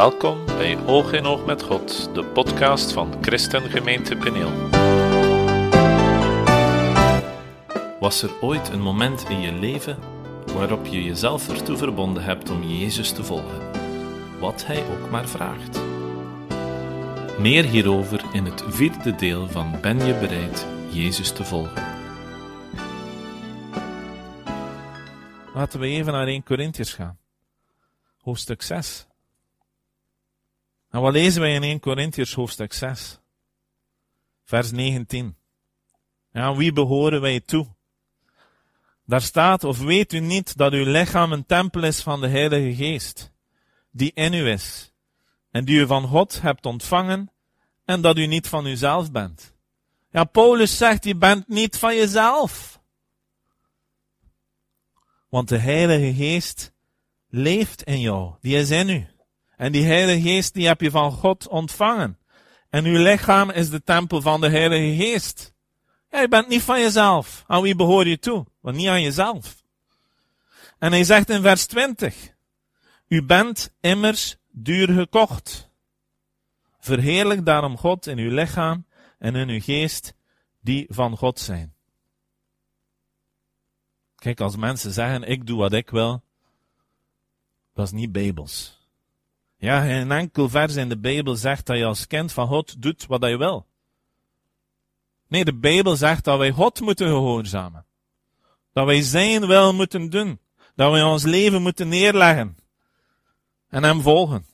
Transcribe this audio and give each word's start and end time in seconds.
Welkom 0.00 0.46
bij 0.46 0.86
Oog 0.86 1.12
in 1.12 1.24
Oog 1.24 1.44
met 1.44 1.62
God, 1.62 2.14
de 2.14 2.24
podcast 2.24 2.92
van 2.92 3.14
Christengemeente 3.20 4.16
Peneel. 4.16 4.68
Was 7.98 8.22
er 8.22 8.40
ooit 8.40 8.68
een 8.68 8.80
moment 8.80 9.28
in 9.28 9.40
je 9.40 9.52
leven 9.52 9.98
waarop 10.54 10.86
je 10.86 11.04
jezelf 11.04 11.48
ertoe 11.48 11.76
verbonden 11.76 12.24
hebt 12.24 12.50
om 12.50 12.62
Jezus 12.62 13.12
te 13.12 13.24
volgen, 13.24 13.60
wat 14.38 14.66
Hij 14.66 14.84
ook 14.86 15.10
maar 15.10 15.28
vraagt? 15.28 15.80
Meer 17.38 17.64
hierover 17.64 18.24
in 18.32 18.44
het 18.44 18.64
vierde 18.68 19.14
deel 19.14 19.48
van 19.48 19.80
Ben 19.80 20.06
je 20.06 20.14
bereid 20.14 20.66
Jezus 20.90 21.32
te 21.32 21.44
volgen? 21.44 21.84
Laten 25.54 25.80
we 25.80 25.86
even 25.86 26.12
naar 26.12 26.26
1 26.26 26.42
Corinthiërs 26.42 26.94
gaan. 26.94 27.18
Hoofdstuk 28.20 28.62
6. 28.62 29.08
En 30.90 31.00
wat 31.00 31.12
lezen 31.12 31.40
wij 31.40 31.54
in 31.54 31.62
1 31.62 31.80
Corinthiërs 31.80 32.34
hoofdstuk 32.34 32.72
6? 32.72 33.20
Vers 34.44 34.70
19. 34.70 35.36
Ja, 36.32 36.56
wie 36.56 36.72
behoren 36.72 37.20
wij 37.20 37.40
toe? 37.40 37.66
Daar 39.04 39.22
staat, 39.22 39.64
of 39.64 39.78
weet 39.78 40.12
u 40.12 40.18
niet 40.18 40.56
dat 40.56 40.72
uw 40.72 40.84
lichaam 40.84 41.32
een 41.32 41.46
tempel 41.46 41.82
is 41.82 42.00
van 42.00 42.20
de 42.20 42.28
Heilige 42.28 42.74
Geest, 42.74 43.32
die 43.90 44.12
in 44.14 44.32
u 44.32 44.48
is, 44.48 44.92
en 45.50 45.64
die 45.64 45.80
u 45.80 45.86
van 45.86 46.06
God 46.06 46.40
hebt 46.40 46.66
ontvangen, 46.66 47.32
en 47.84 48.00
dat 48.00 48.18
u 48.18 48.26
niet 48.26 48.48
van 48.48 48.66
uzelf 48.66 49.12
bent. 49.12 49.54
Ja, 50.10 50.24
Paulus 50.24 50.76
zegt, 50.76 51.04
je 51.04 51.16
bent 51.16 51.48
niet 51.48 51.78
van 51.78 51.96
jezelf. 51.96 52.80
Want 55.28 55.48
de 55.48 55.58
Heilige 55.58 56.14
Geest 56.14 56.72
leeft 57.28 57.82
in 57.82 58.00
jou, 58.00 58.34
die 58.40 58.56
is 58.56 58.70
in 58.70 58.88
u. 58.88 59.06
En 59.60 59.72
die 59.72 59.84
Heilige 59.84 60.20
Geest, 60.20 60.54
die 60.54 60.66
heb 60.66 60.80
je 60.80 60.90
van 60.90 61.12
God 61.12 61.48
ontvangen. 61.48 62.18
En 62.70 62.84
uw 62.84 63.02
lichaam 63.02 63.50
is 63.50 63.70
de 63.70 63.82
tempel 63.82 64.20
van 64.20 64.40
de 64.40 64.48
Heilige 64.48 65.04
Geest. 65.04 65.54
Ja, 66.10 66.20
je 66.20 66.28
bent 66.28 66.48
niet 66.48 66.62
van 66.62 66.80
jezelf. 66.80 67.44
Aan 67.46 67.62
wie 67.62 67.74
behoor 67.74 68.06
je 68.06 68.18
toe? 68.18 68.46
Want 68.60 68.76
niet 68.76 68.88
aan 68.88 69.02
jezelf. 69.02 69.64
En 70.78 70.92
hij 70.92 71.04
zegt 71.04 71.30
in 71.30 71.42
vers 71.42 71.66
20. 71.66 72.34
U 73.08 73.22
bent 73.24 73.74
immers 73.80 74.36
duur 74.50 74.88
gekocht. 74.88 75.70
Verheerlijk 76.78 77.44
daarom 77.46 77.76
God 77.76 78.06
in 78.06 78.18
uw 78.18 78.34
lichaam 78.34 78.86
en 79.18 79.34
in 79.34 79.48
uw 79.48 79.60
geest, 79.60 80.14
die 80.60 80.86
van 80.88 81.16
God 81.16 81.38
zijn. 81.38 81.74
Kijk, 84.14 84.40
als 84.40 84.56
mensen 84.56 84.92
zeggen, 84.92 85.22
ik 85.22 85.46
doe 85.46 85.58
wat 85.58 85.72
ik 85.72 85.90
wil, 85.90 86.22
dat 87.74 87.86
is 87.86 87.92
niet 87.92 88.12
bijbels. 88.12 88.79
Ja, 89.60 90.00
een 90.00 90.12
enkel 90.12 90.48
vers 90.48 90.76
in 90.76 90.88
de 90.88 90.98
Bijbel 90.98 91.36
zegt 91.36 91.66
dat 91.66 91.76
je 91.76 91.84
als 91.84 92.06
kind 92.06 92.32
van 92.32 92.46
God 92.46 92.82
doet 92.82 93.06
wat 93.06 93.20
hij 93.20 93.38
wil. 93.38 93.66
Nee, 95.28 95.44
de 95.44 95.54
Bijbel 95.54 95.96
zegt 95.96 96.24
dat 96.24 96.38
wij 96.38 96.50
God 96.50 96.80
moeten 96.80 97.06
gehoorzamen. 97.06 97.86
Dat 98.72 98.86
wij 98.86 99.02
zijn 99.02 99.46
wil 99.46 99.74
moeten 99.74 100.10
doen. 100.10 100.40
Dat 100.74 100.90
wij 100.90 101.02
ons 101.02 101.22
leven 101.22 101.62
moeten 101.62 101.88
neerleggen. 101.88 102.56
En 103.68 103.82
hem 103.82 104.00
volgen. 104.00 104.46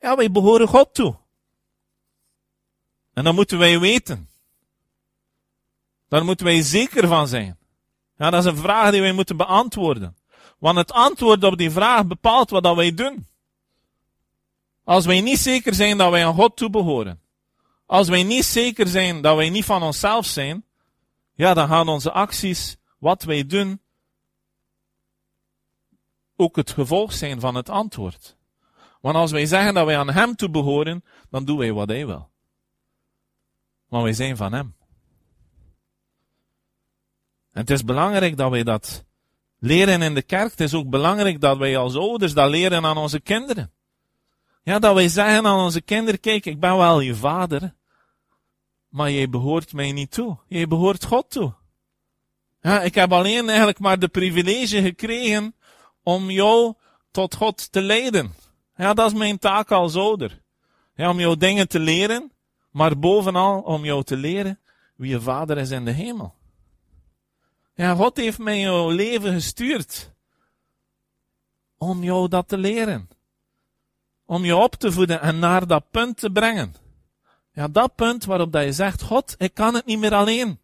Ja, 0.00 0.16
wij 0.16 0.30
behoren 0.30 0.68
God 0.68 0.94
toe. 0.94 1.16
En 3.12 3.24
dat 3.24 3.34
moeten 3.34 3.58
wij 3.58 3.80
weten. 3.80 4.28
Daar 6.08 6.24
moeten 6.24 6.46
wij 6.46 6.62
zeker 6.62 7.08
van 7.08 7.28
zijn. 7.28 7.58
Ja, 8.16 8.30
dat 8.30 8.44
is 8.44 8.50
een 8.50 8.56
vraag 8.56 8.90
die 8.90 9.00
wij 9.00 9.12
moeten 9.12 9.36
beantwoorden. 9.36 10.16
Want 10.58 10.76
het 10.76 10.92
antwoord 10.92 11.44
op 11.44 11.58
die 11.58 11.70
vraag 11.70 12.06
bepaalt 12.06 12.50
wat 12.50 12.62
dat 12.62 12.76
wij 12.76 12.94
doen. 12.94 13.28
Als 14.90 15.06
wij 15.06 15.20
niet 15.20 15.38
zeker 15.38 15.74
zijn 15.74 15.98
dat 15.98 16.10
wij 16.10 16.26
aan 16.26 16.34
God 16.34 16.56
toebehoren, 16.56 17.20
als 17.86 18.08
wij 18.08 18.22
niet 18.22 18.44
zeker 18.44 18.86
zijn 18.86 19.22
dat 19.22 19.36
wij 19.36 19.50
niet 19.50 19.64
van 19.64 19.82
onszelf 19.82 20.26
zijn, 20.26 20.64
ja, 21.34 21.54
dan 21.54 21.68
gaan 21.68 21.88
onze 21.88 22.10
acties, 22.10 22.76
wat 22.98 23.22
wij 23.22 23.46
doen, 23.46 23.80
ook 26.36 26.56
het 26.56 26.70
gevolg 26.70 27.12
zijn 27.12 27.40
van 27.40 27.54
het 27.54 27.68
antwoord. 27.68 28.36
Want 29.00 29.16
als 29.16 29.30
wij 29.30 29.46
zeggen 29.46 29.74
dat 29.74 29.86
wij 29.86 29.98
aan 29.98 30.10
Hem 30.10 30.36
toebehoren, 30.36 31.04
dan 31.28 31.44
doen 31.44 31.58
wij 31.58 31.72
wat 31.72 31.88
Hij 31.88 32.06
wil. 32.06 32.30
Maar 33.88 34.02
wij 34.02 34.12
zijn 34.12 34.36
van 34.36 34.52
Hem. 34.52 34.74
En 37.52 37.60
het 37.60 37.70
is 37.70 37.84
belangrijk 37.84 38.36
dat 38.36 38.50
wij 38.50 38.62
dat 38.62 39.04
leren 39.58 40.02
in 40.02 40.14
de 40.14 40.22
kerk. 40.22 40.50
Het 40.50 40.60
is 40.60 40.74
ook 40.74 40.88
belangrijk 40.88 41.40
dat 41.40 41.58
wij 41.58 41.76
als 41.76 41.96
ouders 41.96 42.34
dat 42.34 42.50
leren 42.50 42.84
aan 42.84 42.96
onze 42.96 43.20
kinderen. 43.20 43.72
Ja, 44.62 44.78
dat 44.78 44.94
wij 44.94 45.08
zeggen 45.08 45.46
aan 45.46 45.58
onze 45.58 45.80
kinderen, 45.80 46.20
kijk, 46.20 46.46
ik 46.46 46.60
ben 46.60 46.76
wel 46.76 47.00
je 47.00 47.14
vader, 47.14 47.74
maar 48.88 49.10
jij 49.10 49.28
behoort 49.28 49.72
mij 49.72 49.92
niet 49.92 50.10
toe. 50.10 50.38
Jij 50.48 50.66
behoort 50.66 51.04
God 51.04 51.30
toe. 51.30 51.54
Ja, 52.60 52.82
ik 52.82 52.94
heb 52.94 53.12
alleen 53.12 53.48
eigenlijk 53.48 53.78
maar 53.78 53.98
de 53.98 54.08
privilege 54.08 54.82
gekregen 54.82 55.54
om 56.02 56.30
jou 56.30 56.74
tot 57.10 57.34
God 57.34 57.72
te 57.72 57.80
leiden. 57.80 58.34
Ja, 58.76 58.94
dat 58.94 59.12
is 59.12 59.18
mijn 59.18 59.38
taak 59.38 59.70
als 59.70 59.94
ouder. 59.94 60.42
Ja, 60.94 61.10
om 61.10 61.20
jou 61.20 61.36
dingen 61.36 61.68
te 61.68 61.78
leren, 61.78 62.32
maar 62.70 62.98
bovenal 62.98 63.60
om 63.60 63.84
jou 63.84 64.02
te 64.02 64.16
leren 64.16 64.60
wie 64.96 65.10
je 65.10 65.20
vader 65.20 65.58
is 65.58 65.70
in 65.70 65.84
de 65.84 65.90
hemel. 65.90 66.34
Ja, 67.74 67.94
God 67.94 68.16
heeft 68.16 68.38
mij 68.38 68.60
jouw 68.60 68.90
leven 68.90 69.32
gestuurd 69.32 70.12
om 71.78 72.02
jou 72.02 72.28
dat 72.28 72.48
te 72.48 72.58
leren 72.58 73.08
om 74.30 74.44
je 74.44 74.56
op 74.56 74.74
te 74.74 74.92
voeden 74.92 75.20
en 75.20 75.38
naar 75.38 75.66
dat 75.66 75.90
punt 75.90 76.16
te 76.16 76.30
brengen. 76.30 76.74
Ja, 77.52 77.68
dat 77.68 77.94
punt 77.94 78.24
waarop 78.24 78.52
dat 78.52 78.64
je 78.64 78.72
zegt, 78.72 79.02
God, 79.02 79.34
ik 79.38 79.54
kan 79.54 79.74
het 79.74 79.86
niet 79.86 79.98
meer 79.98 80.14
alleen. 80.14 80.60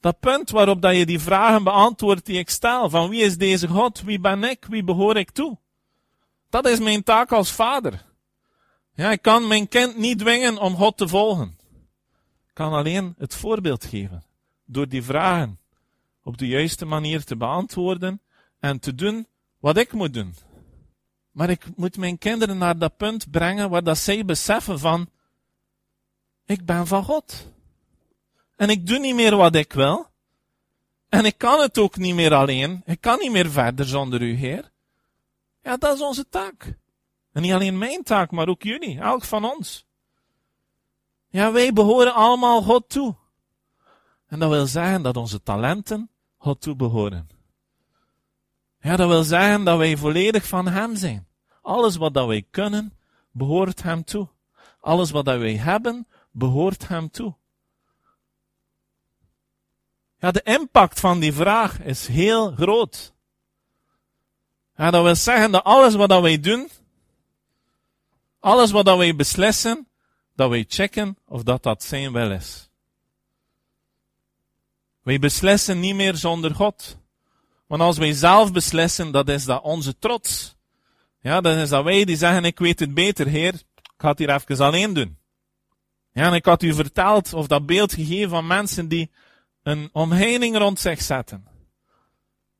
Dat 0.00 0.20
punt 0.20 0.50
waarop 0.50 0.82
dat 0.82 0.96
je 0.96 1.06
die 1.06 1.20
vragen 1.20 1.64
beantwoordt 1.64 2.26
die 2.26 2.38
ik 2.38 2.50
stel, 2.50 2.90
van 2.90 3.08
wie 3.08 3.22
is 3.22 3.36
deze 3.36 3.68
God, 3.68 4.02
wie 4.02 4.20
ben 4.20 4.44
ik, 4.44 4.64
wie 4.68 4.84
behoor 4.84 5.16
ik 5.16 5.30
toe. 5.30 5.58
Dat 6.50 6.66
is 6.66 6.78
mijn 6.78 7.02
taak 7.02 7.32
als 7.32 7.52
vader. 7.52 8.04
Ja, 8.94 9.10
ik 9.10 9.22
kan 9.22 9.46
mijn 9.46 9.68
kind 9.68 9.96
niet 9.96 10.18
dwingen 10.18 10.58
om 10.58 10.74
God 10.74 10.96
te 10.96 11.08
volgen. 11.08 11.58
Ik 12.46 12.54
kan 12.54 12.72
alleen 12.72 13.14
het 13.18 13.34
voorbeeld 13.34 13.84
geven. 13.84 14.24
Door 14.64 14.88
die 14.88 15.02
vragen 15.02 15.58
op 16.22 16.38
de 16.38 16.46
juiste 16.46 16.84
manier 16.84 17.24
te 17.24 17.36
beantwoorden 17.36 18.20
en 18.60 18.78
te 18.78 18.94
doen 18.94 19.26
wat 19.58 19.76
ik 19.76 19.92
moet 19.92 20.14
doen. 20.14 20.34
Maar 21.36 21.50
ik 21.50 21.76
moet 21.76 21.96
mijn 21.96 22.18
kinderen 22.18 22.58
naar 22.58 22.78
dat 22.78 22.96
punt 22.96 23.30
brengen 23.30 23.70
waar 23.70 23.82
dat 23.82 23.98
zij 23.98 24.24
beseffen 24.24 24.78
van, 24.78 25.10
ik 26.44 26.64
ben 26.64 26.86
van 26.86 27.04
God. 27.04 27.46
En 28.56 28.70
ik 28.70 28.86
doe 28.86 28.98
niet 28.98 29.14
meer 29.14 29.36
wat 29.36 29.54
ik 29.54 29.72
wil. 29.72 30.06
En 31.08 31.24
ik 31.24 31.38
kan 31.38 31.60
het 31.60 31.78
ook 31.78 31.96
niet 31.96 32.14
meer 32.14 32.34
alleen. 32.34 32.82
Ik 32.84 33.00
kan 33.00 33.18
niet 33.18 33.32
meer 33.32 33.50
verder 33.50 33.86
zonder 33.86 34.22
u, 34.22 34.34
Heer. 34.34 34.70
Ja, 35.62 35.76
dat 35.76 35.94
is 35.94 36.02
onze 36.02 36.28
taak. 36.28 36.76
En 37.32 37.42
niet 37.42 37.52
alleen 37.52 37.78
mijn 37.78 38.02
taak, 38.02 38.30
maar 38.30 38.48
ook 38.48 38.62
jullie, 38.62 39.00
elk 39.00 39.24
van 39.24 39.44
ons. 39.44 39.86
Ja, 41.28 41.52
wij 41.52 41.72
behoren 41.72 42.14
allemaal 42.14 42.62
God 42.62 42.88
toe. 42.88 43.14
En 44.26 44.38
dat 44.38 44.50
wil 44.50 44.66
zeggen 44.66 45.02
dat 45.02 45.16
onze 45.16 45.42
talenten 45.42 46.10
God 46.36 46.60
toe 46.60 46.76
behoren. 46.76 47.28
Ja, 48.80 48.96
dat 48.96 49.08
wil 49.08 49.22
zeggen 49.22 49.64
dat 49.64 49.78
wij 49.78 49.96
volledig 49.96 50.46
van 50.46 50.68
Hem 50.68 50.96
zijn. 50.96 51.25
Alles 51.66 51.96
wat 51.96 52.14
dat 52.14 52.26
wij 52.26 52.46
kunnen, 52.50 52.92
behoort 53.30 53.82
Hem 53.82 54.04
toe. 54.04 54.28
Alles 54.80 55.10
wat 55.10 55.24
dat 55.24 55.38
wij 55.38 55.56
hebben, 55.56 56.06
behoort 56.30 56.88
Hem 56.88 57.10
toe. 57.10 57.34
Ja, 60.18 60.30
de 60.30 60.42
impact 60.42 61.00
van 61.00 61.20
die 61.20 61.32
vraag 61.32 61.80
is 61.80 62.06
heel 62.06 62.52
groot. 62.52 63.14
Ja, 64.76 64.90
dat 64.90 65.02
wil 65.02 65.14
zeggen 65.14 65.50
dat 65.50 65.64
alles 65.64 65.94
wat 65.94 66.08
dat 66.08 66.22
wij 66.22 66.40
doen, 66.40 66.70
alles 68.40 68.70
wat 68.70 68.84
dat 68.84 68.98
wij 68.98 69.16
beslissen, 69.16 69.88
dat 70.34 70.50
wij 70.50 70.64
checken 70.68 71.18
of 71.24 71.42
dat 71.42 71.62
dat 71.62 71.82
zijn 71.82 72.12
wil 72.12 72.30
is. 72.30 72.68
Wij 75.02 75.18
beslissen 75.18 75.80
niet 75.80 75.94
meer 75.94 76.16
zonder 76.16 76.54
God. 76.54 76.98
Want 77.66 77.82
als 77.82 77.98
wij 77.98 78.12
zelf 78.12 78.52
beslissen, 78.52 79.12
dat 79.12 79.28
is 79.28 79.44
dat 79.44 79.62
onze 79.62 79.98
trots. 79.98 80.55
Ja, 81.26 81.40
dan 81.40 81.56
is 81.56 81.68
dat 81.68 81.84
wij 81.84 82.04
die 82.04 82.16
zeggen, 82.16 82.44
ik 82.44 82.58
weet 82.58 82.80
het 82.80 82.94
beter, 82.94 83.26
heer. 83.26 83.54
Ik 83.54 83.92
ga 83.96 84.08
het 84.08 84.18
hier 84.18 84.30
even 84.30 84.64
alleen 84.64 84.92
doen. 84.92 85.18
Ja, 86.12 86.26
en 86.26 86.34
ik 86.34 86.44
had 86.44 86.62
u 86.62 86.74
verteld, 86.74 87.32
of 87.32 87.46
dat 87.46 87.66
beeld 87.66 87.94
gegeven 87.94 88.30
van 88.30 88.46
mensen 88.46 88.88
die 88.88 89.10
een 89.62 89.88
omheining 89.92 90.56
rond 90.56 90.80
zich 90.80 91.02
zetten. 91.02 91.46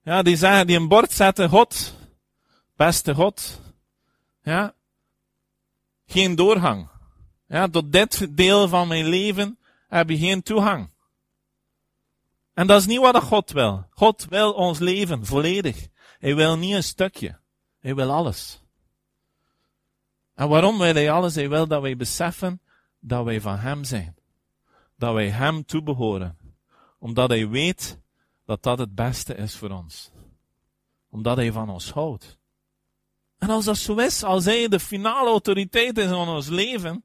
Ja, 0.02 0.22
die 0.22 0.36
zeggen, 0.36 0.66
die 0.66 0.76
een 0.76 0.88
bord 0.88 1.12
zetten, 1.12 1.48
God, 1.48 1.94
beste 2.76 3.14
God. 3.14 3.60
Ja, 4.42 4.74
geen 6.06 6.34
doorgang. 6.34 6.88
Ja, 7.48 7.68
tot 7.68 7.92
dit 7.92 8.36
deel 8.36 8.68
van 8.68 8.88
mijn 8.88 9.06
leven 9.06 9.58
heb 9.88 10.10
je 10.10 10.18
geen 10.18 10.42
toegang. 10.42 10.90
En 12.54 12.66
dat 12.66 12.80
is 12.80 12.86
niet 12.86 13.00
wat 13.00 13.22
God 13.22 13.50
wil. 13.50 13.86
God 13.90 14.26
wil 14.28 14.52
ons 14.52 14.78
leven 14.78 15.26
volledig. 15.26 15.86
Hij 16.18 16.34
wil 16.34 16.56
niet 16.56 16.74
een 16.74 16.82
stukje. 16.82 17.44
Hij 17.86 17.94
wil 17.94 18.10
alles. 18.10 18.60
En 20.34 20.48
waarom 20.48 20.78
wil 20.78 20.94
hij 20.94 21.10
alles? 21.10 21.34
Hij 21.34 21.48
wil 21.48 21.66
dat 21.66 21.82
wij 21.82 21.96
beseffen 21.96 22.60
dat 23.00 23.24
wij 23.24 23.40
van 23.40 23.58
hem 23.58 23.84
zijn. 23.84 24.16
Dat 24.96 25.14
wij 25.14 25.28
hem 25.28 25.64
toebehoren. 25.64 26.38
Omdat 26.98 27.28
hij 27.30 27.48
weet 27.48 28.00
dat 28.44 28.62
dat 28.62 28.78
het 28.78 28.94
beste 28.94 29.34
is 29.34 29.56
voor 29.56 29.70
ons. 29.70 30.10
Omdat 31.10 31.36
hij 31.36 31.52
van 31.52 31.68
ons 31.68 31.90
houdt. 31.90 32.38
En 33.38 33.50
als 33.50 33.64
dat 33.64 33.76
zo 33.76 33.96
is, 33.96 34.22
als 34.22 34.44
hij 34.44 34.68
de 34.68 34.80
finale 34.80 35.28
autoriteit 35.28 35.98
is 35.98 36.06
in 36.06 36.14
ons 36.14 36.48
leven, 36.48 37.04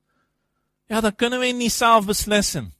ja, 0.85 1.01
dan 1.01 1.15
kunnen 1.15 1.39
wij 1.39 1.51
niet 1.51 1.71
zelf 1.71 2.05
beslissen. 2.05 2.73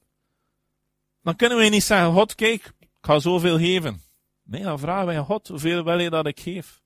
Dan 1.24 1.36
kunnen 1.36 1.58
wij 1.58 1.70
niet 1.70 1.84
zeggen, 1.84 2.14
God, 2.14 2.36
kijk, 2.36 2.74
ik 2.80 2.90
ga 3.02 3.20
zoveel 3.20 3.58
geven. 3.58 4.02
Nee, 4.44 4.64
dan 4.64 4.80
vragen 4.80 5.06
wij 5.06 5.20
God, 5.20 5.48
hoeveel 5.48 5.84
wil 5.84 6.00
je 6.00 6.10
dat 6.10 6.28
ik 6.28 6.40
geef? 6.40 6.81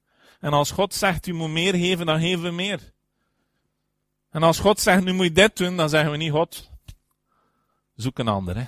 En 0.45 0.53
als 0.53 0.71
God 0.71 0.93
zegt, 0.93 1.27
u 1.27 1.33
moet 1.33 1.49
meer 1.49 1.73
geven, 1.73 2.05
dan 2.05 2.19
geven 2.19 2.43
we 2.43 2.51
meer. 2.51 2.93
En 4.29 4.43
als 4.43 4.59
God 4.59 4.79
zegt, 4.79 5.03
nu 5.03 5.13
moet 5.13 5.25
je 5.25 5.31
dit 5.31 5.57
doen, 5.57 5.77
dan 5.77 5.89
zeggen 5.89 6.11
we 6.11 6.17
niet, 6.17 6.31
God, 6.31 6.69
zoek 7.95 8.19
een 8.19 8.27
ander, 8.27 8.57
hè. 8.57 8.65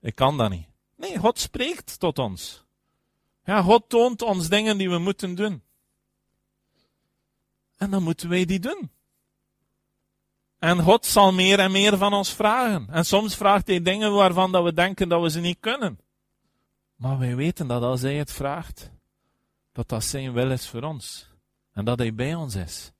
Ik 0.00 0.14
kan 0.14 0.36
dat 0.36 0.50
niet. 0.50 0.66
Nee, 0.96 1.18
God 1.18 1.38
spreekt 1.38 1.98
tot 1.98 2.18
ons. 2.18 2.64
Ja, 3.44 3.62
God 3.62 3.88
toont 3.88 4.22
ons 4.22 4.48
dingen 4.48 4.78
die 4.78 4.90
we 4.90 4.98
moeten 4.98 5.34
doen. 5.34 5.62
En 7.76 7.90
dan 7.90 8.02
moeten 8.02 8.28
wij 8.28 8.44
die 8.44 8.60
doen. 8.60 8.90
En 10.58 10.82
God 10.82 11.06
zal 11.06 11.32
meer 11.32 11.58
en 11.58 11.72
meer 11.72 11.96
van 11.96 12.12
ons 12.12 12.32
vragen. 12.32 12.86
En 12.90 13.04
soms 13.04 13.36
vraagt 13.36 13.66
hij 13.66 13.82
dingen 13.82 14.12
waarvan 14.12 14.52
dat 14.52 14.64
we 14.64 14.72
denken 14.72 15.08
dat 15.08 15.22
we 15.22 15.30
ze 15.30 15.40
niet 15.40 15.60
kunnen. 15.60 16.00
Maar 16.94 17.18
wij 17.18 17.36
weten 17.36 17.66
dat 17.66 17.82
als 17.82 18.00
hij 18.00 18.14
het 18.14 18.32
vraagt, 18.32 18.92
dat 19.74 19.88
dat 19.88 20.04
zijn 20.04 20.32
wil 20.32 20.50
is 20.50 20.68
voor 20.68 20.82
ons. 20.82 21.28
En 21.72 21.84
dat 21.84 21.98
hij 21.98 22.14
bij 22.14 22.34
ons 22.34 22.54
is. 22.54 22.92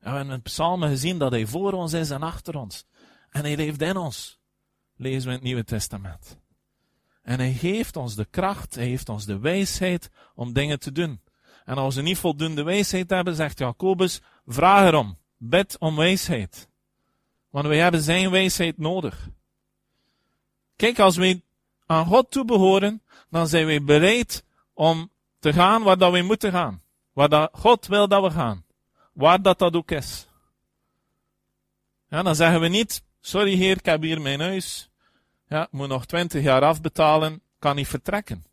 En 0.00 0.10
we 0.10 0.16
hebben 0.16 0.34
in 0.34 0.42
psalmen 0.42 0.88
gezien 0.88 1.18
dat 1.18 1.32
hij 1.32 1.46
voor 1.46 1.72
ons 1.72 1.92
is 1.92 2.10
en 2.10 2.22
achter 2.22 2.56
ons. 2.56 2.84
En 3.30 3.40
hij 3.40 3.56
leeft 3.56 3.82
in 3.82 3.96
ons. 3.96 4.38
Lezen 4.96 5.22
we 5.22 5.28
in 5.28 5.34
het 5.34 5.42
Nieuwe 5.42 5.64
Testament. 5.64 6.38
En 7.22 7.38
hij 7.38 7.52
geeft 7.52 7.96
ons 7.96 8.14
de 8.14 8.24
kracht, 8.24 8.74
hij 8.74 8.86
heeft 8.86 9.08
ons 9.08 9.24
de 9.24 9.38
wijsheid 9.38 10.10
om 10.34 10.52
dingen 10.52 10.78
te 10.78 10.92
doen. 10.92 11.20
En 11.64 11.76
als 11.76 11.94
we 11.94 12.02
niet 12.02 12.18
voldoende 12.18 12.62
wijsheid 12.62 13.10
hebben, 13.10 13.34
zegt 13.34 13.58
Jacobus, 13.58 14.20
vraag 14.46 14.86
erom. 14.86 15.18
Bid 15.36 15.78
om 15.78 15.96
wijsheid. 15.96 16.68
Want 17.50 17.66
wij 17.66 17.78
hebben 17.78 18.02
zijn 18.02 18.30
wijsheid 18.30 18.78
nodig. 18.78 19.28
Kijk, 20.76 20.98
als 20.98 21.16
wij 21.16 21.42
aan 21.86 22.06
God 22.06 22.30
toebehoren, 22.30 23.02
dan 23.30 23.48
zijn 23.48 23.66
wij 23.66 23.82
bereid 23.82 24.44
om 24.72 25.10
te 25.44 25.52
gaan 25.52 25.82
waar 25.82 25.98
dat 25.98 26.12
wij 26.12 26.22
moeten 26.22 26.52
gaan. 26.52 26.82
Waar 27.12 27.28
dat 27.28 27.50
God 27.52 27.86
wil 27.86 28.08
dat 28.08 28.22
we 28.22 28.30
gaan. 28.30 28.64
Waar 29.12 29.42
dat 29.42 29.58
dat 29.58 29.74
ook 29.74 29.90
is. 29.90 30.28
Dan 32.08 32.34
zeggen 32.34 32.60
we 32.60 32.68
niet, 32.68 33.04
sorry 33.20 33.54
heer, 33.54 33.76
ik 33.76 33.84
heb 33.84 34.02
hier 34.02 34.20
mijn 34.20 34.40
huis. 34.40 34.90
Ja, 35.48 35.68
moet 35.70 35.88
nog 35.88 36.06
twintig 36.06 36.42
jaar 36.42 36.62
afbetalen, 36.62 37.42
kan 37.58 37.76
niet 37.76 37.88
vertrekken. 37.88 38.44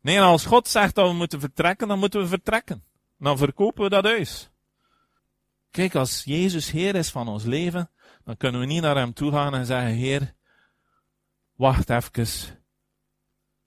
Nee, 0.00 0.20
als 0.20 0.46
God 0.46 0.68
zegt 0.68 0.94
dat 0.94 1.08
we 1.08 1.14
moeten 1.14 1.40
vertrekken, 1.40 1.88
dan 1.88 1.98
moeten 1.98 2.20
we 2.20 2.26
vertrekken. 2.26 2.84
Dan 3.18 3.38
verkopen 3.38 3.82
we 3.82 3.90
dat 3.90 4.04
huis. 4.04 4.50
Kijk, 5.70 5.94
als 5.94 6.24
Jezus 6.24 6.70
Heer 6.70 6.94
is 6.94 7.10
van 7.10 7.28
ons 7.28 7.44
leven, 7.44 7.90
dan 8.24 8.36
kunnen 8.36 8.60
we 8.60 8.66
niet 8.66 8.82
naar 8.82 8.96
Hem 8.96 9.12
toe 9.12 9.32
gaan 9.32 9.54
en 9.54 9.66
zeggen, 9.66 9.92
Heer, 9.92 10.34
wacht 11.54 11.90
even. 11.90 12.26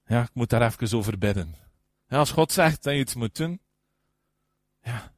Ja, 0.06 0.22
ik 0.22 0.34
moet 0.34 0.50
daar 0.50 0.62
even 0.62 0.98
over 0.98 1.18
bidden. 1.18 1.69
Als 2.10 2.32
God 2.32 2.52
zegt 2.52 2.84
dat 2.84 2.94
je 2.94 3.00
iets 3.00 3.16
moet 3.16 3.36
doen, 3.36 3.62
ja, 4.82 5.14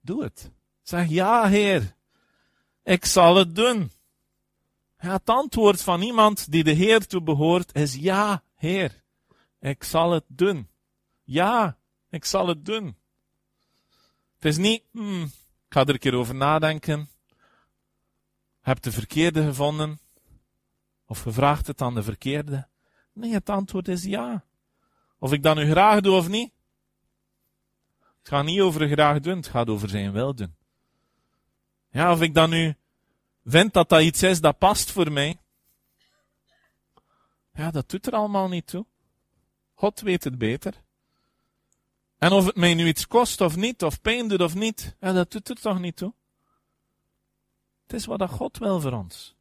doe 0.00 0.22
het. 0.22 0.50
Zeg, 0.82 1.08
ja, 1.08 1.46
Heer, 1.46 1.94
ik 2.82 3.04
zal 3.04 3.36
het 3.36 3.54
doen. 3.54 3.90
Het 4.96 5.30
antwoord 5.30 5.82
van 5.82 6.02
iemand 6.02 6.50
die 6.50 6.64
de 6.64 6.70
Heer 6.70 7.06
toe 7.06 7.22
behoort 7.22 7.74
is 7.74 7.94
ja, 7.94 8.42
Heer. 8.54 9.02
Ik 9.60 9.84
zal 9.84 10.10
het 10.10 10.24
doen. 10.26 10.68
Ja, 11.24 11.78
ik 12.10 12.24
zal 12.24 12.48
het 12.48 12.64
doen. 12.64 12.96
Het 14.34 14.44
is 14.44 14.56
niet, 14.56 14.82
hmm, 14.90 15.22
ik 15.22 15.68
ga 15.68 15.80
er 15.80 15.88
een 15.88 15.98
keer 15.98 16.14
over 16.14 16.34
nadenken. 16.34 17.08
Heb 18.60 18.82
de 18.82 18.92
verkeerde 18.92 19.42
gevonden? 19.42 20.00
Of 21.06 21.20
gevraagd 21.20 21.66
het 21.66 21.80
aan 21.80 21.94
de 21.94 22.02
verkeerde? 22.02 22.68
Nee, 23.12 23.32
het 23.32 23.50
antwoord 23.50 23.88
is 23.88 24.04
ja. 24.04 24.44
Of 25.18 25.32
ik 25.32 25.42
dat 25.42 25.56
nu 25.56 25.70
graag 25.70 26.00
doe 26.00 26.16
of 26.16 26.28
niet? 26.28 26.52
Het 27.98 28.28
gaat 28.28 28.44
niet 28.44 28.60
over 28.60 28.88
graag 28.88 29.20
doen, 29.20 29.36
het 29.36 29.48
gaat 29.48 29.68
over 29.68 29.88
zijn 29.88 30.12
wil 30.12 30.34
doen. 30.34 30.56
Ja, 31.90 32.12
of 32.12 32.20
ik 32.20 32.34
dan 32.34 32.50
nu 32.50 32.74
vind 33.44 33.72
dat 33.72 33.88
dat 33.88 34.02
iets 34.02 34.22
is 34.22 34.40
dat 34.40 34.58
past 34.58 34.90
voor 34.90 35.12
mij. 35.12 35.38
Ja, 37.52 37.70
dat 37.70 37.88
doet 37.90 38.06
er 38.06 38.12
allemaal 38.12 38.48
niet 38.48 38.66
toe. 38.66 38.86
God 39.74 40.00
weet 40.00 40.24
het 40.24 40.38
beter. 40.38 40.82
En 42.18 42.32
of 42.32 42.46
het 42.46 42.56
mij 42.56 42.74
nu 42.74 42.86
iets 42.86 43.06
kost 43.06 43.40
of 43.40 43.56
niet, 43.56 43.82
of 43.82 44.00
pijn 44.00 44.28
doet 44.28 44.40
of 44.40 44.54
niet, 44.54 44.96
ja, 45.00 45.12
dat 45.12 45.30
doet 45.30 45.48
er 45.48 45.60
toch 45.60 45.78
niet 45.78 45.96
toe. 45.96 46.14
Het 47.82 47.92
is 47.92 48.06
wat 48.06 48.30
God 48.30 48.58
wil 48.58 48.80
voor 48.80 48.92
ons. 48.92 49.36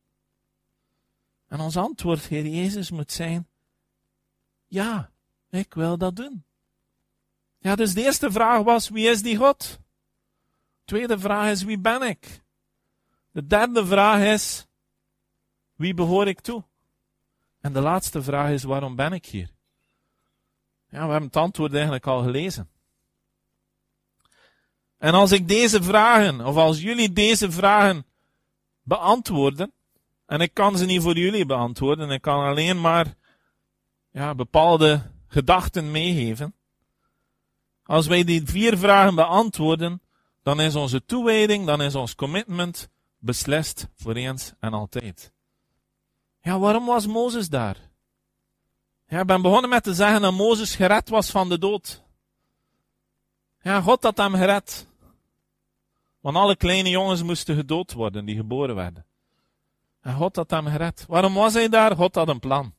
En 1.47 1.59
ons 1.59 1.77
antwoord, 1.77 2.27
Heer 2.27 2.47
Jezus, 2.47 2.91
moet 2.91 3.11
zijn, 3.11 3.47
ja, 4.67 5.11
ik 5.57 5.73
wil 5.73 5.97
dat 5.97 6.15
doen. 6.15 6.43
Ja, 7.59 7.75
dus 7.75 7.93
de 7.93 8.03
eerste 8.03 8.31
vraag 8.31 8.63
was, 8.63 8.89
wie 8.89 9.09
is 9.09 9.21
die 9.21 9.37
God? 9.37 9.79
De 10.77 10.85
tweede 10.85 11.19
vraag 11.19 11.51
is, 11.51 11.63
wie 11.63 11.79
ben 11.79 12.01
ik? 12.01 12.43
De 13.31 13.47
derde 13.47 13.85
vraag 13.85 14.33
is, 14.33 14.67
wie 15.75 15.93
behoor 15.93 16.27
ik 16.27 16.41
toe? 16.41 16.63
En 17.61 17.73
de 17.73 17.81
laatste 17.81 18.23
vraag 18.23 18.49
is, 18.49 18.63
waarom 18.63 18.95
ben 18.95 19.13
ik 19.13 19.25
hier? 19.25 19.49
Ja, 20.89 21.05
we 21.05 21.11
hebben 21.11 21.29
het 21.29 21.35
antwoord 21.35 21.73
eigenlijk 21.73 22.07
al 22.07 22.23
gelezen. 22.23 22.69
En 24.97 25.13
als 25.13 25.31
ik 25.31 25.47
deze 25.47 25.83
vragen, 25.83 26.45
of 26.45 26.55
als 26.55 26.81
jullie 26.81 27.13
deze 27.13 27.51
vragen 27.51 28.05
beantwoorden, 28.81 29.71
en 30.25 30.41
ik 30.41 30.53
kan 30.53 30.77
ze 30.77 30.85
niet 30.85 31.01
voor 31.01 31.17
jullie 31.17 31.45
beantwoorden, 31.45 32.09
ik 32.09 32.21
kan 32.21 32.45
alleen 32.45 32.81
maar 32.81 33.15
ja, 34.11 34.35
bepaalde 34.35 35.11
gedachten 35.27 35.91
meegeven. 35.91 36.55
Als 37.83 38.07
wij 38.07 38.23
die 38.23 38.41
vier 38.45 38.77
vragen 38.77 39.15
beantwoorden, 39.15 40.01
dan 40.43 40.61
is 40.61 40.75
onze 40.75 41.05
toewijding, 41.05 41.65
dan 41.65 41.81
is 41.81 41.95
ons 41.95 42.15
commitment 42.15 42.89
beslist 43.17 43.87
voor 43.95 44.13
eens 44.13 44.53
en 44.59 44.73
altijd. 44.73 45.31
Ja, 46.41 46.59
waarom 46.59 46.85
was 46.85 47.07
Mozes 47.07 47.49
daar? 47.49 47.77
Ja, 49.07 49.19
ik 49.19 49.25
ben 49.25 49.41
begonnen 49.41 49.69
met 49.69 49.83
te 49.83 49.93
zeggen 49.93 50.21
dat 50.21 50.33
Mozes 50.33 50.75
gered 50.75 51.09
was 51.09 51.29
van 51.29 51.49
de 51.49 51.59
dood. 51.59 52.03
Ja, 53.61 53.81
God 53.81 54.03
had 54.03 54.17
hem 54.17 54.33
gered. 54.33 54.87
Want 56.19 56.35
alle 56.35 56.55
kleine 56.55 56.89
jongens 56.89 57.23
moesten 57.23 57.55
gedood 57.55 57.93
worden 57.93 58.25
die 58.25 58.35
geboren 58.35 58.75
werden. 58.75 59.05
En 60.01 60.13
God 60.13 60.35
had 60.35 60.49
hem 60.49 60.65
gered. 60.65 61.05
Waarom 61.07 61.33
was 61.33 61.53
hij 61.53 61.69
daar? 61.69 61.95
God 61.95 62.15
had 62.15 62.27
een 62.27 62.39
plan. 62.39 62.73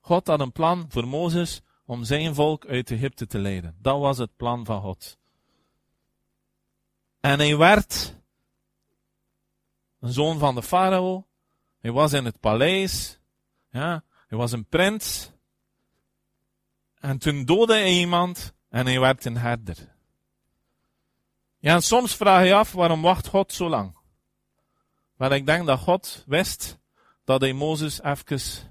God 0.00 0.26
had 0.26 0.40
een 0.40 0.52
plan 0.52 0.86
voor 0.88 1.06
Mozes 1.06 1.60
om 1.84 2.04
zijn 2.04 2.34
volk 2.34 2.66
uit 2.66 2.90
Egypte 2.90 3.26
te 3.26 3.38
leiden. 3.38 3.76
Dat 3.78 4.00
was 4.00 4.18
het 4.18 4.36
plan 4.36 4.64
van 4.64 4.80
God. 4.80 5.18
En 7.20 7.38
hij 7.38 7.56
werd 7.56 8.16
een 10.00 10.12
zoon 10.12 10.38
van 10.38 10.54
de 10.54 10.62
farao. 10.62 11.26
Hij 11.78 11.92
was 11.92 12.12
in 12.12 12.24
het 12.24 12.40
paleis. 12.40 13.20
Ja, 13.70 14.04
hij 14.26 14.38
was 14.38 14.52
een 14.52 14.66
prins. 14.66 15.32
En 16.98 17.18
toen 17.18 17.44
doodde 17.44 17.72
hij 17.72 17.92
iemand 17.92 18.54
en 18.68 18.86
hij 18.86 19.00
werd 19.00 19.24
een 19.24 19.36
herder. 19.36 19.94
Ja, 21.58 21.74
en 21.74 21.82
soms 21.82 22.16
vraag 22.16 22.44
je 22.44 22.54
af, 22.54 22.72
waarom 22.72 23.02
wacht 23.02 23.26
God 23.26 23.52
zo 23.52 23.68
lang? 23.68 23.96
Maar 25.16 25.32
ik 25.32 25.46
denk 25.46 25.66
dat 25.66 25.78
God 25.78 26.24
wist 26.26 26.78
dat 27.24 27.40
hij 27.40 27.52
Mozes 27.52 28.02
even 28.02 28.69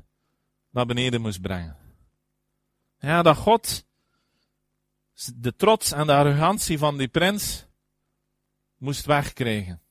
naar 0.69 0.85
beneden 0.85 1.21
moest 1.21 1.41
brengen. 1.41 1.77
Ja, 2.99 3.21
dat 3.21 3.37
God 3.37 3.87
de 5.35 5.55
trots 5.55 5.91
en 5.91 6.07
de 6.07 6.13
arrogantie 6.13 6.77
van 6.77 6.97
die 6.97 7.07
prins 7.07 7.65
moest 8.77 9.05
wegkrijgen. 9.05 9.81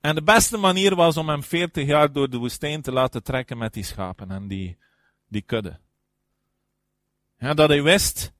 En 0.00 0.14
de 0.14 0.22
beste 0.22 0.56
manier 0.56 0.94
was 0.94 1.16
om 1.16 1.28
hem 1.28 1.42
40 1.42 1.86
jaar 1.86 2.12
door 2.12 2.30
de 2.30 2.36
woestijn 2.36 2.82
te 2.82 2.92
laten 2.92 3.22
trekken 3.22 3.58
met 3.58 3.72
die 3.72 3.84
schapen 3.84 4.30
en 4.30 4.48
die, 4.48 4.78
die 5.28 5.42
kudde. 5.42 5.80
Dat 7.38 7.68
hij 7.68 7.82
wist 7.82 8.32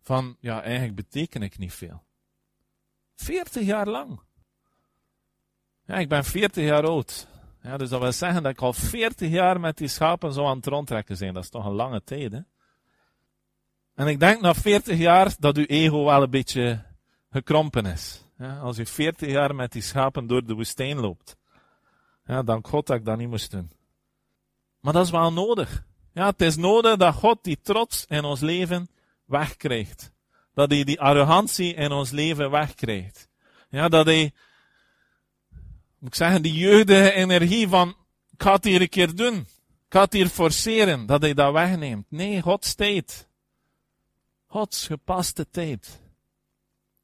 van, 0.00 0.36
ja, 0.40 0.62
eigenlijk 0.62 0.94
beteken 0.94 1.42
ik 1.42 1.58
niet 1.58 1.72
veel. 1.72 2.04
40 3.14 3.62
jaar 3.62 3.88
lang. 3.88 4.20
Ja, 5.84 5.94
ik 5.94 6.08
ben 6.08 6.24
40 6.24 6.64
jaar 6.64 6.84
oud. 6.84 7.26
Ja, 7.64 7.76
dus 7.76 7.88
dat 7.88 8.00
wil 8.00 8.12
zeggen 8.12 8.42
dat 8.42 8.52
ik 8.52 8.60
al 8.60 8.72
40 8.72 9.30
jaar 9.30 9.60
met 9.60 9.76
die 9.76 9.88
schapen 9.88 10.32
zo 10.32 10.46
aan 10.46 10.56
het 10.56 10.66
rondtrekken 10.66 11.16
zijn. 11.16 11.34
Dat 11.34 11.42
is 11.42 11.50
toch 11.50 11.64
een 11.64 11.72
lange 11.72 12.02
tijd, 12.04 12.32
hè? 12.32 12.40
En 13.94 14.06
ik 14.06 14.20
denk 14.20 14.40
na 14.40 14.54
40 14.54 14.98
jaar 14.98 15.34
dat 15.38 15.56
uw 15.56 15.64
ego 15.64 16.04
wel 16.04 16.22
een 16.22 16.30
beetje 16.30 16.82
gekrompen 17.30 17.86
is. 17.86 18.24
Ja, 18.38 18.58
als 18.58 18.76
je 18.76 18.86
40 18.86 19.30
jaar 19.30 19.54
met 19.54 19.72
die 19.72 19.82
schapen 19.82 20.26
door 20.26 20.44
de 20.44 20.54
woestijn 20.54 20.98
loopt. 20.98 21.36
Ja, 22.24 22.42
dank 22.42 22.68
God 22.68 22.86
dat 22.86 22.96
ik 22.96 23.04
dat 23.04 23.18
niet 23.18 23.28
moest 23.28 23.50
doen. 23.50 23.70
Maar 24.80 24.92
dat 24.92 25.04
is 25.04 25.10
wel 25.10 25.32
nodig. 25.32 25.84
Ja, 26.12 26.26
het 26.26 26.40
is 26.40 26.56
nodig 26.56 26.96
dat 26.96 27.14
God 27.14 27.38
die 27.42 27.58
trots 27.62 28.04
in 28.08 28.24
ons 28.24 28.40
leven 28.40 28.88
wegkrijgt. 29.24 30.12
Dat 30.54 30.70
hij 30.70 30.84
die 30.84 31.00
arrogantie 31.00 31.74
in 31.74 31.92
ons 31.92 32.10
leven 32.10 32.50
wegkrijgt. 32.50 33.28
Ja, 33.68 33.88
dat 33.88 34.06
hij, 34.06 34.32
moet 36.04 36.12
ik 36.12 36.18
zeggen, 36.18 36.42
die 36.42 36.52
jeugdige 36.52 37.12
energie 37.12 37.68
van, 37.68 37.88
ik 38.30 38.42
ga 38.42 38.52
het 38.52 38.64
hier 38.64 38.80
een 38.80 38.88
keer 38.88 39.14
doen. 39.14 39.34
Ik 39.34 39.46
ga 39.88 40.00
het 40.00 40.12
hier 40.12 40.28
forceren, 40.28 41.06
dat 41.06 41.22
hij 41.22 41.34
dat 41.34 41.52
wegneemt. 41.52 42.06
Nee, 42.08 42.40
Gods 42.40 42.74
tijd. 42.74 43.28
Gods 44.46 44.86
gepaste 44.86 45.50
tijd. 45.50 46.00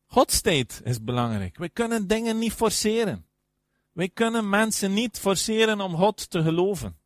Gods 0.06 0.40
tijd 0.40 0.80
is 0.84 1.02
belangrijk. 1.02 1.58
We 1.58 1.68
kunnen 1.68 2.06
dingen 2.06 2.38
niet 2.38 2.52
forceren. 2.52 3.26
We 3.92 4.08
kunnen 4.08 4.48
mensen 4.48 4.94
niet 4.94 5.18
forceren 5.18 5.80
om 5.80 5.96
God 5.96 6.30
te 6.30 6.42
geloven. 6.42 6.98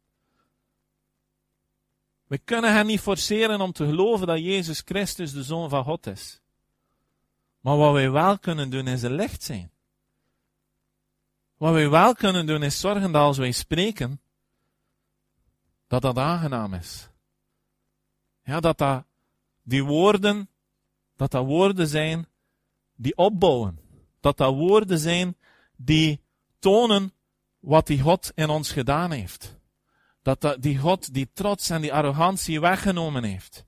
We 2.26 2.38
kunnen 2.38 2.72
hen 2.72 2.86
niet 2.86 3.00
forceren 3.00 3.60
om 3.60 3.72
te 3.72 3.84
geloven 3.84 4.26
dat 4.26 4.38
Jezus 4.38 4.82
Christus 4.84 5.32
de 5.32 5.42
Zoon 5.42 5.68
van 5.68 5.84
God 5.84 6.06
is. 6.06 6.40
Maar 7.60 7.76
wat 7.76 7.92
wij 7.92 8.10
wel 8.10 8.38
kunnen 8.38 8.70
doen 8.70 8.86
is 8.86 9.02
een 9.02 9.14
licht 9.14 9.42
zijn. 9.42 9.72
Wat 11.56 11.72
wij 11.72 11.90
wel 11.90 12.14
kunnen 12.14 12.46
doen 12.46 12.62
is 12.62 12.80
zorgen 12.80 13.12
dat 13.12 13.22
als 13.22 13.38
wij 13.38 13.52
spreken, 13.52 14.20
dat 15.86 16.02
dat 16.02 16.18
aangenaam 16.18 16.74
is. 16.74 17.08
Ja, 18.42 18.60
dat 18.60 18.78
dat, 18.78 19.04
die 19.62 19.84
woorden, 19.84 20.48
dat 21.16 21.30
dat 21.30 21.44
woorden 21.44 21.88
zijn 21.88 22.26
die 22.94 23.16
opbouwen. 23.16 23.78
Dat 24.20 24.36
dat 24.36 24.54
woorden 24.54 24.98
zijn 24.98 25.36
die 25.76 26.20
tonen 26.58 27.12
wat 27.60 27.86
die 27.86 28.00
God 28.00 28.32
in 28.34 28.48
ons 28.48 28.72
gedaan 28.72 29.10
heeft. 29.10 29.56
Dat, 30.22 30.40
dat 30.40 30.62
die 30.62 30.78
God 30.78 31.14
die 31.14 31.30
trots 31.32 31.70
en 31.70 31.80
die 31.80 31.92
arrogantie 31.92 32.60
weggenomen 32.60 33.24
heeft. 33.24 33.64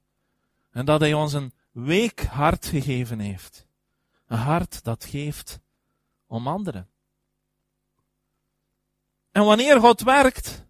En 0.71 0.85
dat 0.85 1.01
hij 1.01 1.15
ons 1.15 1.33
een 1.33 1.53
week 1.71 2.25
hart 2.25 2.67
gegeven 2.67 3.19
heeft. 3.19 3.67
Een 4.27 4.39
hart 4.39 4.85
dat 4.85 5.05
geeft 5.05 5.61
om 6.27 6.47
anderen. 6.47 6.89
En 9.37 9.45
wanneer 9.45 9.81
God 9.81 10.01
werkt, 10.01 10.67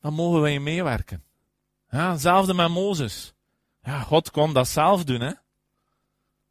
dan 0.00 0.14
mogen 0.14 0.40
wij 0.40 0.58
meewerken. 0.58 1.24
Ja, 1.90 2.10
hetzelfde 2.10 2.54
met 2.54 2.68
Mozes. 2.68 3.34
Ja, 3.82 4.00
God 4.00 4.30
kon 4.30 4.52
dat 4.52 4.68
zelf 4.68 5.04
doen, 5.04 5.20
hè. 5.20 5.32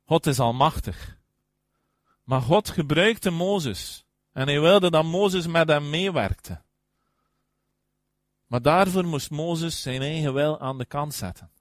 God 0.03 0.25
is 0.25 0.39
almachtig. 0.39 1.17
Maar 2.23 2.41
God 2.41 2.69
gebruikte 2.69 3.29
Mozes. 3.29 4.05
En 4.33 4.47
hij 4.47 4.59
wilde 4.59 4.91
dat 4.91 5.03
Mozes 5.03 5.47
met 5.47 5.67
hem 5.67 5.89
meewerkte. 5.89 6.61
Maar 8.47 8.61
daarvoor 8.61 9.05
moest 9.05 9.31
Mozes 9.31 9.81
zijn 9.81 10.01
eigen 10.01 10.33
wil 10.33 10.59
aan 10.59 10.77
de 10.77 10.85
kant 10.85 11.13
zetten. 11.13 11.51